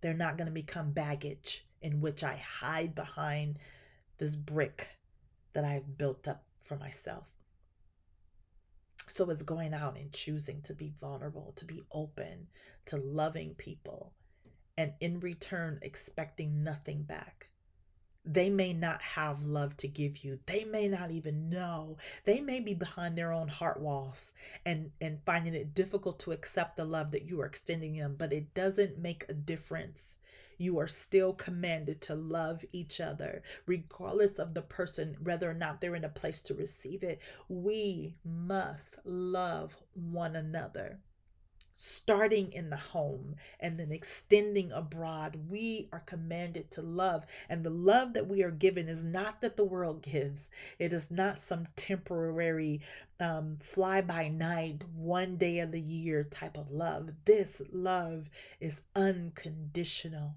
they're 0.00 0.14
not 0.14 0.36
going 0.36 0.46
to 0.46 0.52
become 0.52 0.90
baggage 0.90 1.64
in 1.80 2.00
which 2.00 2.24
I 2.24 2.36
hide 2.36 2.94
behind 2.94 3.58
this 4.22 4.36
brick 4.36 4.86
that 5.52 5.64
I've 5.64 5.98
built 5.98 6.28
up 6.28 6.44
for 6.62 6.76
myself. 6.76 7.28
So 9.08 9.28
it's 9.30 9.42
going 9.42 9.74
out 9.74 9.98
and 9.98 10.12
choosing 10.12 10.62
to 10.62 10.74
be 10.74 10.92
vulnerable, 11.00 11.52
to 11.56 11.64
be 11.64 11.82
open, 11.90 12.46
to 12.86 12.98
loving 12.98 13.56
people, 13.56 14.12
and 14.78 14.92
in 15.00 15.18
return, 15.18 15.80
expecting 15.82 16.62
nothing 16.62 17.02
back. 17.02 17.50
They 18.24 18.48
may 18.48 18.72
not 18.72 19.02
have 19.02 19.44
love 19.44 19.76
to 19.78 19.88
give 19.88 20.18
you. 20.18 20.38
They 20.46 20.62
may 20.66 20.86
not 20.86 21.10
even 21.10 21.50
know. 21.50 21.96
They 22.22 22.40
may 22.40 22.60
be 22.60 22.74
behind 22.74 23.18
their 23.18 23.32
own 23.32 23.48
heart 23.48 23.80
walls 23.80 24.30
and, 24.64 24.92
and 25.00 25.18
finding 25.26 25.54
it 25.54 25.74
difficult 25.74 26.20
to 26.20 26.30
accept 26.30 26.76
the 26.76 26.84
love 26.84 27.10
that 27.10 27.26
you 27.26 27.40
are 27.40 27.46
extending 27.46 27.96
them, 27.96 28.14
but 28.16 28.32
it 28.32 28.54
doesn't 28.54 28.98
make 28.98 29.24
a 29.28 29.34
difference 29.34 30.18
you 30.62 30.78
are 30.78 30.86
still 30.86 31.32
commanded 31.34 32.00
to 32.00 32.14
love 32.14 32.64
each 32.72 33.00
other, 33.00 33.42
regardless 33.66 34.38
of 34.38 34.54
the 34.54 34.62
person, 34.62 35.16
whether 35.22 35.50
or 35.50 35.54
not 35.54 35.80
they're 35.80 35.96
in 35.96 36.04
a 36.04 36.08
place 36.08 36.42
to 36.44 36.54
receive 36.54 37.02
it. 37.02 37.20
We 37.48 38.14
must 38.24 38.98
love 39.04 39.76
one 39.94 40.36
another 40.36 41.00
starting 41.74 42.52
in 42.52 42.70
the 42.70 42.76
home 42.76 43.34
and 43.58 43.78
then 43.78 43.90
extending 43.90 44.70
abroad, 44.72 45.36
we 45.48 45.88
are 45.92 46.00
commanded 46.00 46.70
to 46.70 46.82
love. 46.82 47.24
And 47.48 47.64
the 47.64 47.70
love 47.70 48.12
that 48.12 48.28
we 48.28 48.42
are 48.42 48.50
given 48.50 48.88
is 48.88 49.02
not 49.02 49.40
that 49.40 49.56
the 49.56 49.64
world 49.64 50.02
gives, 50.02 50.48
it 50.78 50.92
is 50.92 51.10
not 51.10 51.40
some 51.40 51.66
temporary, 51.74 52.82
um, 53.18 53.56
fly 53.60 54.00
by 54.00 54.28
night, 54.28 54.84
one 54.94 55.36
day 55.36 55.60
of 55.60 55.72
the 55.72 55.80
year 55.80 56.24
type 56.24 56.56
of 56.56 56.70
love. 56.70 57.10
This 57.24 57.60
love 57.72 58.28
is 58.60 58.82
unconditional. 58.94 60.36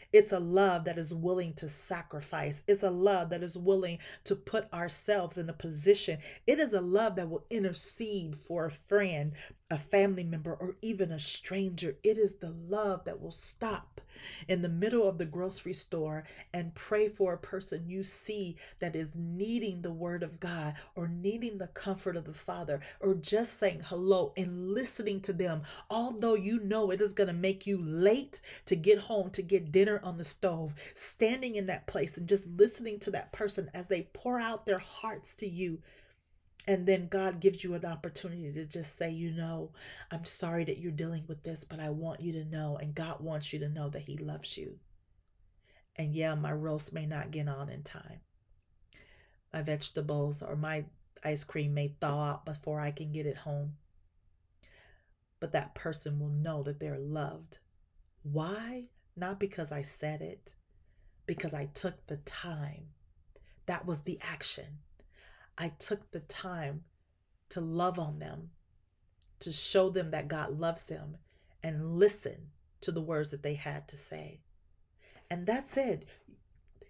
It's 0.13 0.31
a 0.31 0.39
love 0.39 0.83
that 0.85 0.97
is 0.97 1.13
willing 1.13 1.53
to 1.53 1.69
sacrifice. 1.69 2.63
It's 2.67 2.83
a 2.83 2.91
love 2.91 3.29
that 3.29 3.43
is 3.43 3.57
willing 3.57 3.99
to 4.25 4.35
put 4.35 4.71
ourselves 4.73 5.37
in 5.37 5.49
a 5.49 5.53
position. 5.53 6.19
It 6.45 6.59
is 6.59 6.73
a 6.73 6.81
love 6.81 7.15
that 7.15 7.29
will 7.29 7.45
intercede 7.49 8.35
for 8.35 8.65
a 8.65 8.71
friend, 8.71 9.33
a 9.69 9.77
family 9.77 10.23
member, 10.23 10.53
or 10.53 10.75
even 10.81 11.11
a 11.11 11.19
stranger. 11.19 11.95
It 12.03 12.17
is 12.17 12.35
the 12.35 12.51
love 12.51 13.05
that 13.05 13.21
will 13.21 13.31
stop 13.31 14.01
in 14.47 14.61
the 14.61 14.69
middle 14.69 15.07
of 15.07 15.17
the 15.17 15.25
grocery 15.25 15.73
store 15.73 16.25
and 16.53 16.75
pray 16.75 17.07
for 17.07 17.33
a 17.33 17.37
person 17.37 17.87
you 17.87 18.03
see 18.03 18.57
that 18.79 18.95
is 18.95 19.15
needing 19.15 19.81
the 19.81 19.93
word 19.93 20.23
of 20.23 20.39
God 20.39 20.75
or 20.95 21.07
needing 21.07 21.57
the 21.57 21.67
comfort 21.67 22.15
of 22.15 22.25
the 22.25 22.33
Father 22.33 22.81
or 22.99 23.13
just 23.15 23.57
saying 23.57 23.81
hello 23.85 24.33
and 24.35 24.73
listening 24.73 25.21
to 25.21 25.33
them, 25.33 25.61
although 25.89 26.35
you 26.35 26.59
know 26.59 26.91
it 26.91 27.01
is 27.01 27.13
going 27.13 27.27
to 27.27 27.33
make 27.33 27.65
you 27.65 27.77
late 27.81 28.41
to 28.65 28.75
get 28.75 28.99
home 28.99 29.29
to 29.31 29.41
get 29.41 29.71
dinner 29.71 30.00
on 30.03 30.17
the 30.17 30.23
stove, 30.23 30.73
standing 30.95 31.55
in 31.55 31.67
that 31.67 31.87
place 31.87 32.17
and 32.17 32.27
just 32.27 32.47
listening 32.47 32.99
to 33.01 33.11
that 33.11 33.31
person 33.31 33.69
as 33.73 33.87
they 33.87 34.09
pour 34.13 34.39
out 34.39 34.65
their 34.65 34.79
hearts 34.79 35.35
to 35.35 35.47
you 35.47 35.81
And 36.67 36.87
then 36.87 37.07
God 37.07 37.39
gives 37.39 37.63
you 37.63 37.73
an 37.75 37.85
opportunity 37.85 38.51
to 38.51 38.65
just 38.65 38.97
say, 38.97 39.11
you 39.11 39.31
know, 39.31 39.73
I'm 40.11 40.25
sorry 40.25 40.63
that 40.65 40.77
you're 40.79 40.91
dealing 40.91 41.25
with 41.27 41.43
this, 41.43 41.63
but 41.63 41.79
I 41.79 41.89
want 41.91 42.19
you 42.21 42.33
to 42.33 42.45
know, 42.45 42.77
and 42.77 42.95
God 42.95 43.21
wants 43.21 43.53
you 43.53 43.59
to 43.59 43.69
know 43.69 43.89
that 43.89 44.01
He 44.03 44.17
loves 44.17 44.57
you. 44.57 44.79
And 45.95 46.13
yeah, 46.13 46.35
my 46.35 46.51
roast 46.51 46.91
may 46.93 47.05
not 47.05 47.31
get 47.31 47.47
on 47.47 47.69
in 47.69 47.83
time. 47.83 48.19
My 49.53 49.61
vegetables 49.61 50.41
or 50.41 50.57
my 50.57 50.83
ice 51.23 51.45
cream 51.45 51.73
may 51.73 51.95
thaw 52.01 52.31
out 52.31 52.45
before 52.45 52.81
I 52.81 52.91
can 52.91 53.13
get 53.13 53.25
it 53.25 53.37
home. 53.37 53.77
But 55.41 55.51
that 55.51 55.75
person 55.75 56.19
will 56.19 56.29
know 56.29 56.63
that 56.63 56.79
they're 56.79 56.97
loved. 56.97 57.57
Why? 58.23 58.85
Not 59.21 59.39
because 59.39 59.71
I 59.71 59.83
said 59.83 60.21
it, 60.21 60.55
because 61.27 61.53
I 61.53 61.65
took 61.67 62.07
the 62.07 62.17
time. 62.17 62.87
That 63.67 63.85
was 63.85 64.01
the 64.01 64.17
action. 64.19 64.79
I 65.59 65.69
took 65.77 66.09
the 66.09 66.21
time 66.21 66.83
to 67.49 67.61
love 67.61 67.99
on 67.99 68.17
them, 68.17 68.49
to 69.41 69.51
show 69.51 69.91
them 69.91 70.09
that 70.09 70.27
God 70.27 70.59
loves 70.59 70.87
them, 70.87 71.17
and 71.61 71.99
listen 71.99 72.49
to 72.81 72.91
the 72.91 72.99
words 72.99 73.29
that 73.29 73.43
they 73.43 73.53
had 73.53 73.87
to 73.89 73.95
say. 73.95 74.39
And 75.29 75.45
that's 75.45 75.77
it. 75.77 76.07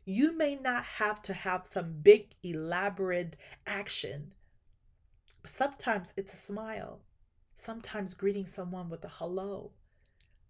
You 0.06 0.32
may 0.38 0.56
not 0.56 0.86
have 0.86 1.22
to 1.24 1.34
have 1.34 1.68
some 1.68 2.00
big, 2.02 2.34
elaborate 2.44 3.36
action. 3.68 4.34
Sometimes 5.46 6.14
it's 6.16 6.34
a 6.34 6.38
smile. 6.38 7.02
Sometimes 7.56 8.14
greeting 8.14 8.46
someone 8.46 8.88
with 8.90 9.04
a 9.04 9.10
hello. 9.10 9.74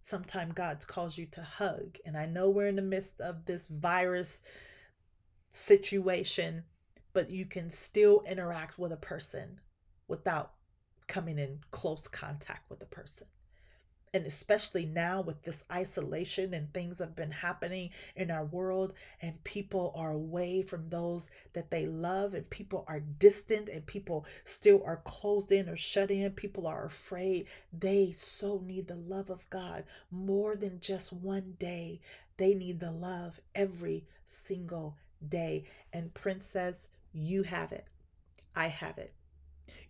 Sometimes 0.01 0.53
God 0.53 0.85
calls 0.87 1.17
you 1.17 1.25
to 1.27 1.41
hug. 1.41 1.97
And 2.05 2.17
I 2.17 2.25
know 2.25 2.49
we're 2.49 2.67
in 2.67 2.75
the 2.75 2.81
midst 2.81 3.21
of 3.21 3.45
this 3.45 3.67
virus 3.67 4.41
situation, 5.51 6.63
but 7.13 7.29
you 7.29 7.45
can 7.45 7.69
still 7.69 8.23
interact 8.27 8.79
with 8.79 8.91
a 8.91 8.97
person 8.97 9.59
without 10.07 10.53
coming 11.07 11.37
in 11.37 11.59
close 11.71 12.07
contact 12.07 12.69
with 12.69 12.79
the 12.79 12.85
person 12.85 13.27
and 14.13 14.25
especially 14.25 14.85
now 14.85 15.21
with 15.21 15.41
this 15.43 15.63
isolation 15.71 16.53
and 16.53 16.73
things 16.73 16.99
have 16.99 17.15
been 17.15 17.31
happening 17.31 17.89
in 18.17 18.29
our 18.29 18.43
world 18.43 18.93
and 19.21 19.41
people 19.45 19.93
are 19.95 20.11
away 20.11 20.61
from 20.61 20.89
those 20.89 21.29
that 21.53 21.71
they 21.71 21.85
love 21.85 22.33
and 22.33 22.49
people 22.49 22.83
are 22.89 22.99
distant 22.99 23.69
and 23.69 23.85
people 23.85 24.25
still 24.43 24.83
are 24.85 25.01
closed 25.05 25.53
in 25.53 25.69
or 25.69 25.77
shut 25.77 26.11
in 26.11 26.29
people 26.31 26.67
are 26.67 26.85
afraid. 26.85 27.47
They 27.71 28.11
so 28.11 28.61
need 28.65 28.87
the 28.87 28.97
love 28.97 29.29
of 29.29 29.49
god 29.49 29.85
more 30.11 30.57
than 30.57 30.81
just 30.81 31.13
one 31.13 31.55
day. 31.57 32.01
They 32.35 32.53
need 32.53 32.81
the 32.81 32.91
love 32.91 33.39
every 33.55 34.05
single 34.25 34.97
day. 35.25 35.63
And 35.93 36.13
princess 36.13 36.89
you 37.13 37.43
have 37.43 37.71
it. 37.71 37.85
I 38.57 38.67
have 38.67 38.97
it 38.97 39.13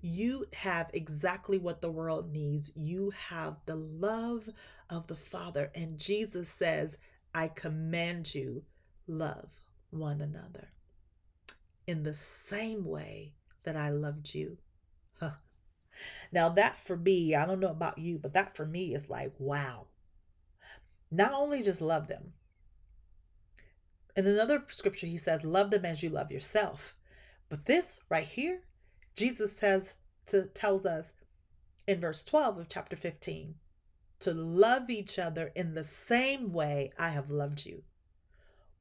you 0.01 0.45
have 0.53 0.89
exactly 0.93 1.57
what 1.57 1.81
the 1.81 1.91
world 1.91 2.31
needs. 2.31 2.71
You 2.75 3.11
have 3.29 3.57
the 3.65 3.75
love 3.75 4.49
of 4.89 5.07
the 5.07 5.15
Father. 5.15 5.71
And 5.75 5.97
Jesus 5.97 6.49
says, 6.49 6.97
I 7.33 7.47
command 7.47 8.33
you, 8.33 8.63
love 9.07 9.53
one 9.89 10.21
another 10.21 10.69
in 11.87 12.03
the 12.03 12.13
same 12.13 12.85
way 12.85 13.33
that 13.63 13.75
I 13.75 13.89
loved 13.89 14.33
you. 14.33 14.57
Huh. 15.19 15.31
Now, 16.31 16.49
that 16.49 16.77
for 16.77 16.95
me, 16.95 17.35
I 17.35 17.45
don't 17.45 17.59
know 17.59 17.69
about 17.69 17.97
you, 17.97 18.17
but 18.17 18.33
that 18.33 18.55
for 18.55 18.65
me 18.65 18.95
is 18.95 19.09
like, 19.09 19.33
wow. 19.37 19.87
Not 21.11 21.33
only 21.33 21.61
just 21.61 21.81
love 21.81 22.07
them. 22.07 22.33
In 24.15 24.25
another 24.25 24.63
scripture, 24.69 25.07
he 25.07 25.17
says, 25.17 25.43
love 25.43 25.71
them 25.71 25.85
as 25.85 26.01
you 26.01 26.09
love 26.09 26.31
yourself. 26.31 26.95
But 27.49 27.65
this 27.65 27.99
right 28.09 28.25
here, 28.25 28.61
Jesus 29.15 29.53
says 29.53 29.95
to 30.27 30.45
tells 30.45 30.85
us 30.85 31.11
in 31.87 31.99
verse 31.99 32.23
12 32.23 32.59
of 32.59 32.69
chapter 32.69 32.95
15 32.95 33.55
to 34.19 34.33
love 34.33 34.89
each 34.89 35.19
other 35.19 35.51
in 35.55 35.73
the 35.73 35.83
same 35.83 36.53
way 36.53 36.91
I 36.97 37.09
have 37.09 37.29
loved 37.29 37.65
you. 37.65 37.83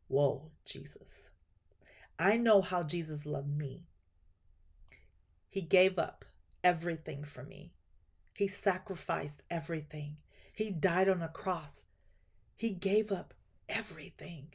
Whoa, 0.09 0.51
Jesus. 0.64 1.31
I 2.19 2.37
know 2.37 2.61
how 2.61 2.83
Jesus 2.83 3.25
loved 3.25 3.57
me. 3.57 3.87
He 5.49 5.62
gave 5.62 5.99
up 5.99 6.25
everything 6.62 7.25
for 7.25 7.43
me. 7.43 7.73
He 8.37 8.47
sacrificed 8.47 9.43
everything. 9.51 10.16
He 10.55 10.71
died 10.71 11.09
on 11.09 11.23
a 11.23 11.29
cross. 11.29 11.83
He 12.57 12.71
gave 12.71 13.11
up 13.11 13.35
everything. 13.69 14.49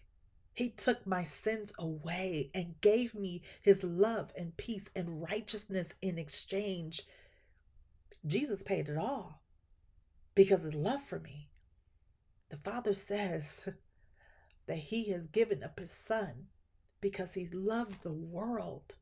He 0.56 0.70
took 0.70 1.06
my 1.06 1.24
sins 1.24 1.74
away 1.78 2.50
and 2.54 2.80
gave 2.80 3.14
me 3.14 3.42
his 3.62 3.84
love 3.84 4.32
and 4.38 4.56
peace 4.56 4.90
and 4.96 5.22
righteousness 5.22 5.90
in 6.02 6.18
exchange. 6.18 7.04
Jesus 8.26 8.64
paid 8.64 8.88
it 8.88 8.98
all 8.98 9.42
because 10.34 10.64
his 10.64 10.74
love 10.74 11.04
for 11.04 11.20
me. 11.20 11.50
The 12.50 12.58
Father 12.58 12.94
says 12.94 13.68
that 14.68 14.78
he 14.78 15.10
has 15.10 15.28
given 15.28 15.62
up 15.62 15.78
his 15.78 15.92
son 15.92 16.48
because 17.02 17.34
he 17.34 17.46
loved 17.48 18.02
the 18.02 18.14
world 18.14 18.96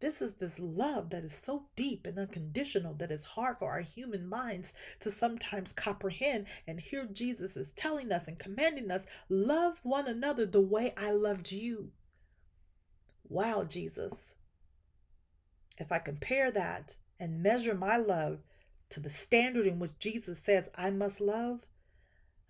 this 0.00 0.22
is 0.22 0.34
this 0.34 0.58
love 0.58 1.10
that 1.10 1.24
is 1.24 1.34
so 1.34 1.66
deep 1.76 2.06
and 2.06 2.18
unconditional 2.18 2.94
that 2.94 3.10
it's 3.10 3.24
hard 3.24 3.58
for 3.58 3.70
our 3.70 3.82
human 3.82 4.26
minds 4.26 4.72
to 5.00 5.10
sometimes 5.10 5.74
comprehend. 5.74 6.46
And 6.66 6.80
here 6.80 7.06
Jesus 7.12 7.56
is 7.56 7.72
telling 7.72 8.10
us 8.10 8.26
and 8.26 8.38
commanding 8.38 8.90
us 8.90 9.04
love 9.28 9.80
one 9.82 10.06
another 10.06 10.46
the 10.46 10.60
way 10.60 10.94
I 10.96 11.10
loved 11.10 11.52
you. 11.52 11.90
Wow, 13.28 13.64
Jesus. 13.64 14.34
If 15.78 15.92
I 15.92 15.98
compare 15.98 16.50
that 16.50 16.96
and 17.18 17.42
measure 17.42 17.74
my 17.74 17.98
love 17.98 18.40
to 18.88 19.00
the 19.00 19.10
standard 19.10 19.66
in 19.66 19.78
which 19.78 19.98
Jesus 19.98 20.38
says 20.38 20.70
I 20.74 20.90
must 20.90 21.20
love, 21.20 21.66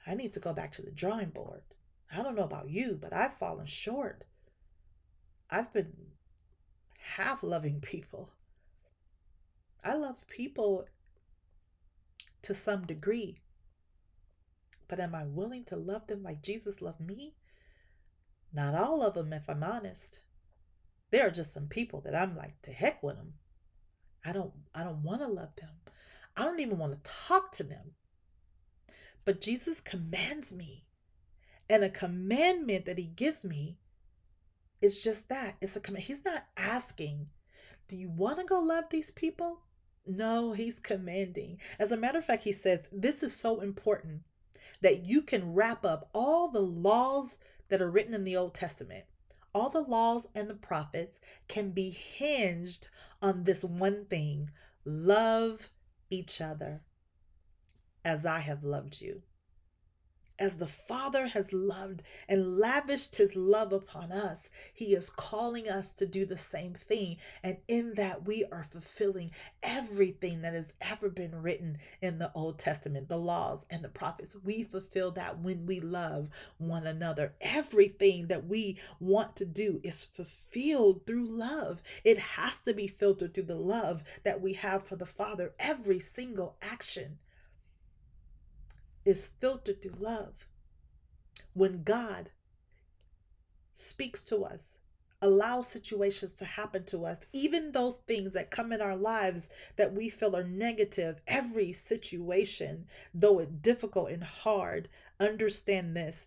I 0.07 0.15
need 0.15 0.33
to 0.35 0.41
go 0.41 0.53
back 0.53 0.71
to 0.73 0.83
the 0.83 0.93
drawing 0.93 1.31
board. 1.31 1.63
I 2.17 2.23
don't 2.23 2.37
know 2.37 2.45
about 2.45 2.71
you, 2.71 2.97
but 3.01 3.13
I've 3.13 3.35
fallen 3.35 3.67
short. 3.67 4.25
I've 5.51 5.73
been 5.73 5.93
have 7.01 7.43
loving 7.43 7.81
people. 7.81 8.31
I 9.83 9.95
love 9.95 10.27
people 10.29 10.87
to 12.43 12.55
some 12.55 12.87
degree. 12.87 13.39
But 14.89 15.01
am 15.01 15.15
I 15.15 15.25
willing 15.25 15.65
to 15.67 15.77
love 15.77 16.07
them 16.07 16.23
like 16.23 16.43
Jesus 16.43 16.83
loved 16.83 17.01
me? 17.01 17.35
Not 18.53 18.75
all 18.75 19.03
of 19.03 19.15
them, 19.15 19.33
if 19.33 19.49
I'm 19.49 19.63
honest. 19.63 20.21
There 21.11 21.27
are 21.27 21.31
just 21.31 21.53
some 21.53 21.69
people 21.69 22.01
that 22.03 22.15
I'm 22.15 22.37
like, 22.37 22.61
to 22.63 22.73
heck 22.73 23.03
with 23.03 23.17
them. 23.17 23.35
I 24.25 24.33
don't 24.33 24.53
I 24.75 24.85
don't 24.85 25.03
want 25.03 25.23
to 25.23 25.29
love 25.29 25.55
them. 25.57 25.71
I 26.37 26.45
don't 26.45 26.61
even 26.61 26.79
want 26.79 26.93
to 26.93 27.11
talk 27.29 27.53
to 27.53 27.63
them. 27.63 27.93
But 29.25 29.41
Jesus 29.41 29.81
commands 29.81 30.53
me. 30.53 30.85
And 31.69 31.85
a 31.85 31.91
commandment 31.91 32.85
that 32.87 32.99
he 32.99 33.05
gives 33.05 33.45
me 33.45 33.79
it's 34.81 35.03
just 35.03 35.29
that. 35.29 35.57
It's 35.61 35.77
a 35.77 35.81
command. 35.81 36.05
He's 36.05 36.25
not 36.25 36.47
asking, 36.57 37.29
do 37.89 37.97
you 37.97 38.09
want 38.09 38.39
to 38.39 38.45
go 38.45 38.61
love 38.61 38.85
these 38.91 39.11
people? 39.11 39.61
No, 40.07 40.53
he's 40.53 40.81
commanding. 40.81 41.61
As 41.79 41.93
a 41.93 41.97
matter 41.97 42.19
of 42.19 42.25
fact, 42.25 42.45
he 42.45 42.53
says, 42.53 42.89
this 42.93 43.23
is 43.23 43.35
so 43.35 43.61
important 43.61 44.23
that 44.81 45.05
you 45.05 45.23
can 45.23 45.55
wrap 45.55 45.85
up 45.85 46.09
all 46.15 46.49
the 46.49 46.61
laws 46.61 47.37
that 47.69 47.83
are 47.83 47.91
written 47.91 48.15
in 48.15 48.25
the 48.25 48.37
Old 48.37 48.55
Testament. 48.55 49.05
All 49.53 49.69
the 49.69 49.83
laws 49.83 50.27
and 50.35 50.49
the 50.49 50.55
prophets 50.55 51.21
can 51.49 51.73
be 51.73 51.91
hinged 51.91 52.89
on 53.21 53.45
this 53.45 53.65
one 53.65 54.07
thing 54.07 54.51
love 54.85 55.71
each 56.09 56.41
other 56.41 56.83
as 58.05 58.25
I 58.25 58.41
have 58.41 58.65
loved 58.65 59.01
you 59.01 59.23
as 60.41 60.57
the 60.57 60.67
Father 60.67 61.27
has 61.27 61.53
loved 61.53 62.03
and 62.27 62.59
lavished 62.59 63.17
his 63.17 63.37
love 63.37 63.75
upon 63.75 64.11
us, 64.11 64.49
he 64.73 64.95
is 64.95 65.11
calling 65.11 65.69
us 65.69 65.93
to 65.93 66.07
do 66.07 66.25
the 66.25 66.37
same 66.37 66.73
thing. 66.73 67.19
And 67.43 67.59
in 67.69 67.93
that, 67.95 68.25
we 68.25 68.47
are 68.51 68.65
fulfilling 68.65 69.33
everything 69.63 70.41
that 70.41 70.55
has 70.55 70.73
ever 70.81 71.11
been 71.11 71.43
written 71.43 71.77
in 72.01 72.19
the 72.19 72.33
Old 72.35 72.59
Testament, 72.59 73.09
the 73.09 73.19
laws 73.19 73.67
and 73.69 73.85
the 73.85 73.91
prophets. 73.91 74.35
We 74.43 74.63
fulfill 74.65 75.11
that 75.13 75.41
when 75.41 75.67
we 75.67 75.79
love 75.79 76.31
one 76.57 76.87
another. 76.87 77.35
Everything 77.43 78.29
that 78.29 78.47
we 78.47 78.79
want 78.99 79.37
to 79.37 79.45
do 79.45 79.79
is 79.83 80.07
fulfilled 80.07 81.07
through 81.07 81.27
love. 81.27 81.83
It 82.03 82.17
has 82.17 82.61
to 82.61 82.73
be 82.73 82.87
filtered 82.87 83.35
through 83.35 83.45
the 83.45 83.57
love 83.57 84.05
that 84.25 84.41
we 84.41 84.55
have 84.55 84.85
for 84.85 84.97
the 84.97 85.05
Father. 85.05 85.53
Every 85.59 85.99
single 85.99 86.57
action 86.63 87.19
is 89.05 89.31
filtered 89.41 89.83
through 89.83 89.99
love. 89.99 90.47
When 91.53 91.83
God 91.83 92.31
speaks 93.73 94.25
to 94.25 94.45
us, 94.45 94.79
allows 95.23 95.69
situations 95.69 96.37
to 96.37 96.45
happen 96.45 96.85
to 96.85 97.05
us, 97.05 97.19
even 97.33 97.73
those 97.73 97.99
things 97.99 98.33
that 98.33 98.51
come 98.51 98.73
in 98.73 98.81
our 98.81 98.97
lives 98.97 99.49
that 99.77 99.93
we 99.93 100.09
feel 100.09 100.35
are 100.35 100.45
negative, 100.45 101.21
every 101.27 101.73
situation, 101.73 102.87
though 103.13 103.39
it's 103.39 103.53
difficult 103.53 104.11
and 104.11 104.25
hard, 104.25 104.89
understand 105.19 105.95
this. 105.95 106.27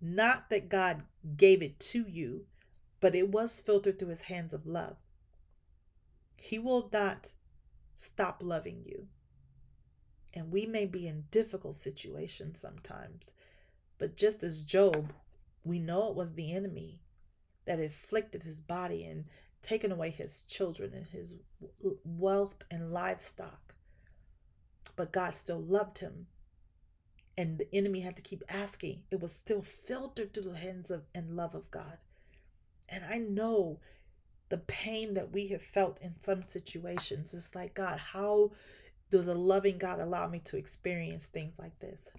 Not 0.00 0.48
that 0.48 0.70
God 0.70 1.02
gave 1.36 1.62
it 1.62 1.78
to 1.80 2.06
you, 2.08 2.46
but 3.00 3.14
it 3.14 3.30
was 3.30 3.60
filtered 3.60 3.98
through 3.98 4.08
his 4.08 4.22
hands 4.22 4.54
of 4.54 4.66
love. 4.66 4.96
He 6.36 6.58
will 6.58 6.88
not 6.90 7.32
stop 7.94 8.42
loving 8.42 8.82
you. 8.86 9.08
And 10.34 10.52
we 10.52 10.66
may 10.66 10.86
be 10.86 11.06
in 11.06 11.24
difficult 11.30 11.74
situations 11.74 12.60
sometimes. 12.60 13.32
But 13.98 14.16
just 14.16 14.42
as 14.42 14.64
Job, 14.64 15.12
we 15.64 15.78
know 15.78 16.08
it 16.08 16.14
was 16.14 16.32
the 16.32 16.52
enemy 16.52 17.00
that 17.66 17.80
afflicted 17.80 18.42
his 18.42 18.60
body 18.60 19.04
and 19.04 19.24
taken 19.62 19.92
away 19.92 20.10
his 20.10 20.42
children 20.42 20.92
and 20.94 21.06
his 21.06 21.36
wealth 22.04 22.64
and 22.70 22.92
livestock. 22.92 23.74
But 24.96 25.12
God 25.12 25.34
still 25.34 25.60
loved 25.60 25.98
him. 25.98 26.26
And 27.36 27.58
the 27.58 27.74
enemy 27.74 28.00
had 28.00 28.16
to 28.16 28.22
keep 28.22 28.42
asking. 28.48 29.02
It 29.10 29.20
was 29.20 29.32
still 29.32 29.62
filtered 29.62 30.32
through 30.32 30.44
the 30.44 30.56
hands 30.56 30.90
of 30.90 31.02
and 31.14 31.36
love 31.36 31.54
of 31.54 31.70
God. 31.70 31.98
And 32.88 33.04
I 33.04 33.18
know 33.18 33.78
the 34.48 34.58
pain 34.58 35.14
that 35.14 35.32
we 35.32 35.48
have 35.48 35.62
felt 35.62 36.00
in 36.02 36.14
some 36.20 36.44
situations. 36.46 37.32
It's 37.32 37.54
like, 37.54 37.74
God, 37.74 37.98
how 37.98 38.50
does 39.10 39.26
a 39.28 39.34
loving 39.34 39.78
God 39.78 39.98
allow 40.00 40.28
me 40.28 40.40
to 40.44 40.56
experience 40.56 41.26
things 41.26 41.58
like 41.58 41.78
this? 41.80 42.10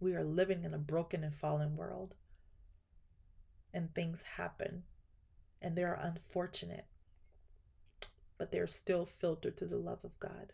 We 0.00 0.14
are 0.14 0.24
living 0.24 0.64
in 0.64 0.74
a 0.74 0.78
broken 0.78 1.24
and 1.24 1.34
fallen 1.34 1.76
world, 1.76 2.14
and 3.72 3.94
things 3.94 4.22
happen, 4.22 4.82
and 5.62 5.74
they're 5.74 5.98
unfortunate, 6.00 6.84
but 8.38 8.52
they're 8.52 8.66
still 8.66 9.06
filtered 9.06 9.56
through 9.56 9.68
the 9.68 9.76
love 9.76 10.04
of 10.04 10.18
God. 10.20 10.52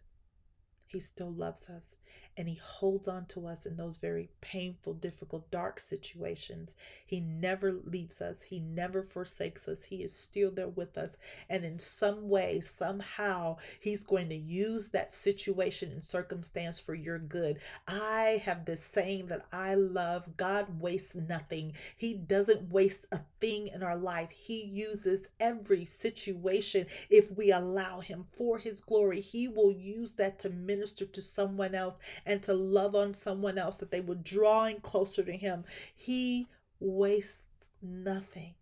He 0.87 1.01
still 1.01 1.33
loves 1.33 1.69
us 1.69 1.97
and 2.41 2.49
He 2.49 2.55
holds 2.55 3.07
on 3.07 3.27
to 3.27 3.47
us 3.47 3.67
in 3.67 3.77
those 3.77 3.99
very 3.99 4.31
painful, 4.41 4.95
difficult, 4.95 5.51
dark 5.51 5.79
situations. 5.79 6.75
He 7.05 7.21
never 7.21 7.71
leaves 7.71 8.23
us, 8.23 8.41
He 8.41 8.61
never 8.61 9.03
forsakes 9.03 9.69
us. 9.69 9.85
He 9.85 9.97
is 10.03 10.17
still 10.17 10.51
there 10.51 10.69
with 10.69 10.97
us. 10.97 11.19
And 11.51 11.67
in 11.67 11.79
some 11.79 12.31
way, 12.31 12.61
somehow, 12.61 13.59
He's 13.79 14.05
going 14.05 14.31
to 14.31 14.37
use 14.37 14.89
that 14.89 15.13
situation 15.13 15.93
and 15.93 16.03
circumstance 16.03 16.81
for 16.81 16.95
your 16.95 17.19
good. 17.19 17.59
I 17.87 18.41
have 18.47 18.65
this 18.65 18.83
saying 18.83 19.27
that 19.27 19.45
I 19.53 19.75
love 19.75 20.35
God 20.39 20.81
wastes 20.81 21.15
nothing, 21.15 21.75
He 21.99 22.15
doesn't 22.15 22.71
waste 22.71 23.05
a 23.13 23.21
thing 23.39 23.69
in 23.69 23.83
our 23.83 23.97
life. 23.99 24.31
He 24.31 24.65
uses 24.65 25.29
every 25.41 25.85
situation 25.85 26.87
if 27.11 27.31
we 27.33 27.53
allow 27.53 28.01
Him 28.01 28.25
for 28.33 28.57
His 28.57 28.81
glory. 28.81 29.21
He 29.21 29.47
will 29.47 29.73
use 29.73 30.13
that 30.13 30.39
to 30.39 30.49
minister 30.49 31.05
to 31.05 31.21
someone 31.21 31.75
else 31.75 31.97
and 32.31 32.41
to 32.45 32.55
love 32.55 32.95
on 32.95 33.13
someone 33.13 33.59
else, 33.59 33.77
that 33.79 33.91
they 33.91 34.01
were 34.01 34.15
drawing 34.15 34.81
closer 34.81 35.25
to 35.25 35.33
Him. 35.33 35.65
He 35.97 36.47
wastes 36.79 37.49
nothing. 37.83 38.55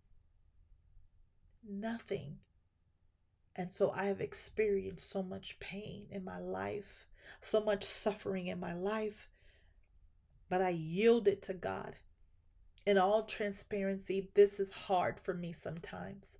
Nothing. 1.69 2.37
And 3.55 3.71
so 3.71 3.91
I 3.91 4.05
have 4.05 4.21
experienced 4.21 5.07
so 5.07 5.21
much 5.21 5.59
pain 5.59 6.07
in 6.09 6.23
my 6.23 6.39
life, 6.39 7.07
so 7.41 7.61
much 7.61 7.83
suffering 7.83 8.47
in 8.47 8.59
my 8.59 8.73
life, 8.73 9.29
but 10.49 10.63
I 10.63 10.69
yielded 10.69 11.43
to 11.43 11.53
God. 11.53 11.95
In 12.87 12.97
all 12.97 13.21
transparency, 13.23 14.31
this 14.33 14.59
is 14.59 14.71
hard 14.71 15.19
for 15.19 15.35
me 15.35 15.53
sometimes. 15.53 16.37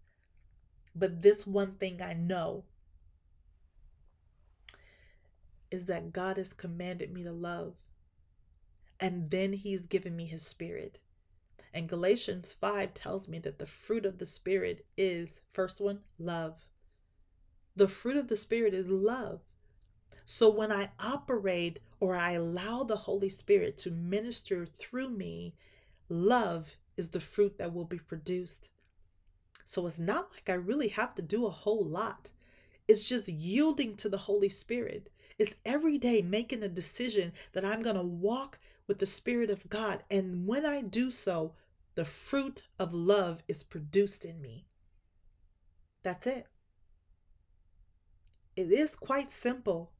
But 0.95 1.21
this 1.21 1.45
one 1.45 1.73
thing 1.73 2.01
I 2.01 2.13
know 2.13 2.63
is 5.71 5.85
that 5.85 6.13
God 6.13 6.37
has 6.37 6.53
commanded 6.53 7.11
me 7.11 7.23
to 7.23 7.31
love. 7.31 7.75
And 8.99 9.29
then 9.29 9.53
He's 9.53 9.85
given 9.85 10.15
me 10.15 10.25
His 10.25 10.45
Spirit. 10.45 10.99
And 11.73 11.87
Galatians 11.87 12.53
5 12.53 12.93
tells 12.93 13.27
me 13.27 13.39
that 13.39 13.59
the 13.59 13.65
fruit 13.65 14.05
of 14.05 14.17
the 14.17 14.25
Spirit 14.25 14.85
is 14.97 15.41
first 15.53 15.79
one, 15.79 15.99
love. 16.17 16.69
The 17.75 17.87
fruit 17.87 18.17
of 18.17 18.27
the 18.27 18.35
Spirit 18.35 18.73
is 18.73 18.89
love. 18.89 19.41
So 20.25 20.49
when 20.49 20.71
I 20.71 20.91
operate 20.99 21.79
or 21.99 22.15
I 22.15 22.31
allow 22.31 22.83
the 22.83 22.95
Holy 22.95 23.29
Spirit 23.29 23.77
to 23.79 23.91
minister 23.91 24.65
through 24.65 25.09
me, 25.09 25.55
love 26.07 26.77
is 26.97 27.09
the 27.09 27.19
fruit 27.19 27.57
that 27.57 27.73
will 27.73 27.85
be 27.85 27.99
produced. 27.99 28.69
So 29.65 29.85
it's 29.85 29.99
not 29.99 30.31
like 30.31 30.49
I 30.49 30.53
really 30.53 30.89
have 30.89 31.13
to 31.15 31.21
do 31.21 31.45
a 31.45 31.51
whole 31.51 31.85
lot. 31.85 32.31
It's 32.87 33.03
just 33.03 33.27
yielding 33.27 33.95
to 33.97 34.09
the 34.09 34.17
Holy 34.17 34.49
Spirit. 34.49 35.11
It's 35.39 35.55
every 35.65 35.97
day 35.97 36.21
making 36.21 36.63
a 36.63 36.69
decision 36.69 37.31
that 37.53 37.63
I'm 37.63 37.81
going 37.81 37.95
to 37.95 38.03
walk 38.03 38.59
with 38.87 38.99
the 38.99 39.05
Spirit 39.05 39.49
of 39.49 39.69
God. 39.69 40.03
And 40.11 40.45
when 40.45 40.65
I 40.65 40.81
do 40.81 41.09
so, 41.09 41.55
the 41.95 42.03
fruit 42.03 42.67
of 42.77 42.93
love 42.93 43.41
is 43.47 43.63
produced 43.63 44.25
in 44.25 44.41
me. 44.41 44.67
That's 46.03 46.27
it. 46.27 46.47
It 48.57 48.71
is 48.71 48.95
quite 48.97 49.31
simple 49.31 49.93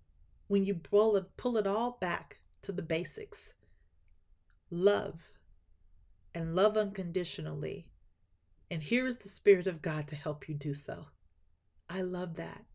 when 0.47 0.65
you 0.65 0.75
pull 0.75 1.15
it, 1.15 1.38
pull 1.38 1.56
it 1.56 1.65
all 1.65 1.97
back 2.02 2.38
to 2.63 2.73
the 2.73 2.82
basics. 2.82 3.54
Love 4.69 5.21
and 6.36 6.56
love 6.56 6.75
unconditionally. 6.75 7.88
And 8.69 8.84
here 8.84 9.08
is 9.08 9.17
the 9.17 9.30
Spirit 9.30 9.67
of 9.67 9.82
God 9.82 10.08
to 10.10 10.15
help 10.15 10.49
you 10.49 10.56
do 10.56 10.73
so. 10.73 11.06
I 11.89 12.02
love 12.02 12.36
that. 12.36 12.65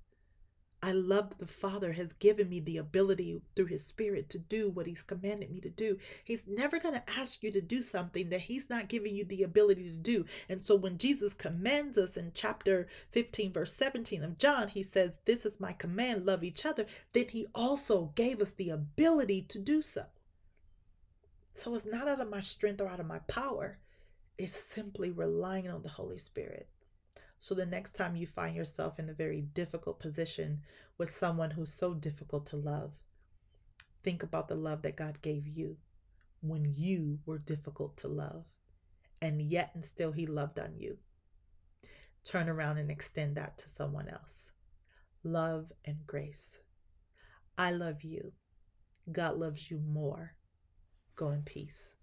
I 0.85 0.93
love 0.93 1.31
that 1.31 1.39
the 1.39 1.47
Father 1.47 1.93
has 1.93 2.13
given 2.13 2.51
me 2.51 2.61
the 2.61 2.77
ability 2.77 3.41
through 3.57 3.69
His 3.69 3.83
Spirit 3.83 4.29
to 4.29 4.39
do 4.39 4.69
what 4.69 4.85
He's 4.85 5.03
commanded 5.03 5.51
me 5.51 5.59
to 5.63 5.71
do. 5.71 5.97
He's 6.23 6.47
never 6.47 6.79
going 6.79 6.93
to 6.93 7.11
ask 7.19 7.43
you 7.43 7.51
to 7.53 7.63
do 7.63 7.81
something 7.81 8.29
that 8.29 8.43
He's 8.43 8.69
not 8.69 8.91
giving 8.91 9.17
you 9.17 9.25
the 9.25 9.45
ability 9.45 9.85
to 9.85 9.97
do. 9.97 10.27
And 10.47 10.63
so 10.63 10.77
when 10.77 10.99
Jesus 10.99 11.33
commands 11.33 11.97
us 11.97 12.19
in 12.19 12.33
chapter 12.35 12.87
15, 13.13 13.55
verse 13.55 13.73
17 13.73 14.23
of 14.23 14.37
John, 14.37 14.69
He 14.69 14.83
says, 14.83 15.17
This 15.25 15.47
is 15.47 15.59
my 15.59 15.73
command, 15.73 16.27
love 16.27 16.45
each 16.45 16.67
other. 16.67 16.85
Then 17.15 17.29
He 17.29 17.47
also 17.55 18.13
gave 18.15 18.43
us 18.43 18.51
the 18.51 18.69
ability 18.69 19.41
to 19.49 19.59
do 19.59 19.81
so. 19.81 20.05
So 21.55 21.75
it's 21.75 21.87
not 21.87 22.09
out 22.09 22.21
of 22.21 22.29
my 22.29 22.43
strength 22.43 22.83
or 22.83 22.89
out 22.89 23.01
of 23.01 23.07
my 23.07 23.21
power, 23.21 23.79
it's 24.37 24.53
simply 24.53 25.11
relying 25.11 25.67
on 25.67 25.83
the 25.83 25.89
Holy 25.89 26.19
Spirit. 26.19 26.69
So 27.45 27.55
the 27.55 27.67
next 27.67 27.93
time 27.93 28.17
you 28.17 28.27
find 28.27 28.57
yourself 28.57 28.99
in 28.99 29.11
a 29.11 29.13
very 29.13 29.43
difficult 29.43 30.01
position 30.01 30.63
with 30.97 31.11
someone 31.11 31.51
who's 31.51 31.75
so 31.75 31.93
difficult 31.93 32.47
to 32.47 32.57
love, 32.57 32.95
think 34.03 34.23
about 34.23 34.49
the 34.49 34.55
love 34.55 34.81
that 34.81 34.97
God 34.97 35.21
gave 35.21 35.47
you 35.47 35.77
when 36.41 36.65
you 36.75 37.19
were 37.27 37.37
difficult 37.37 37.99
to 37.99 38.09
love. 38.09 38.47
And 39.21 39.43
yet 39.43 39.73
and 39.75 39.85
still 39.85 40.13
he 40.13 40.25
loved 40.25 40.59
on 40.59 40.79
you. 40.79 40.97
Turn 42.25 42.49
around 42.49 42.79
and 42.79 42.91
extend 42.91 43.37
that 43.37 43.59
to 43.59 43.69
someone 43.69 44.09
else. 44.09 44.51
Love 45.23 45.71
and 45.85 45.99
grace. 46.07 46.61
I 47.59 47.73
love 47.73 48.05
you. 48.05 48.33
God 49.13 49.37
loves 49.37 49.71
you 49.71 49.81
more. 49.81 50.33
Go 51.15 51.29
in 51.29 51.43
peace. 51.43 51.94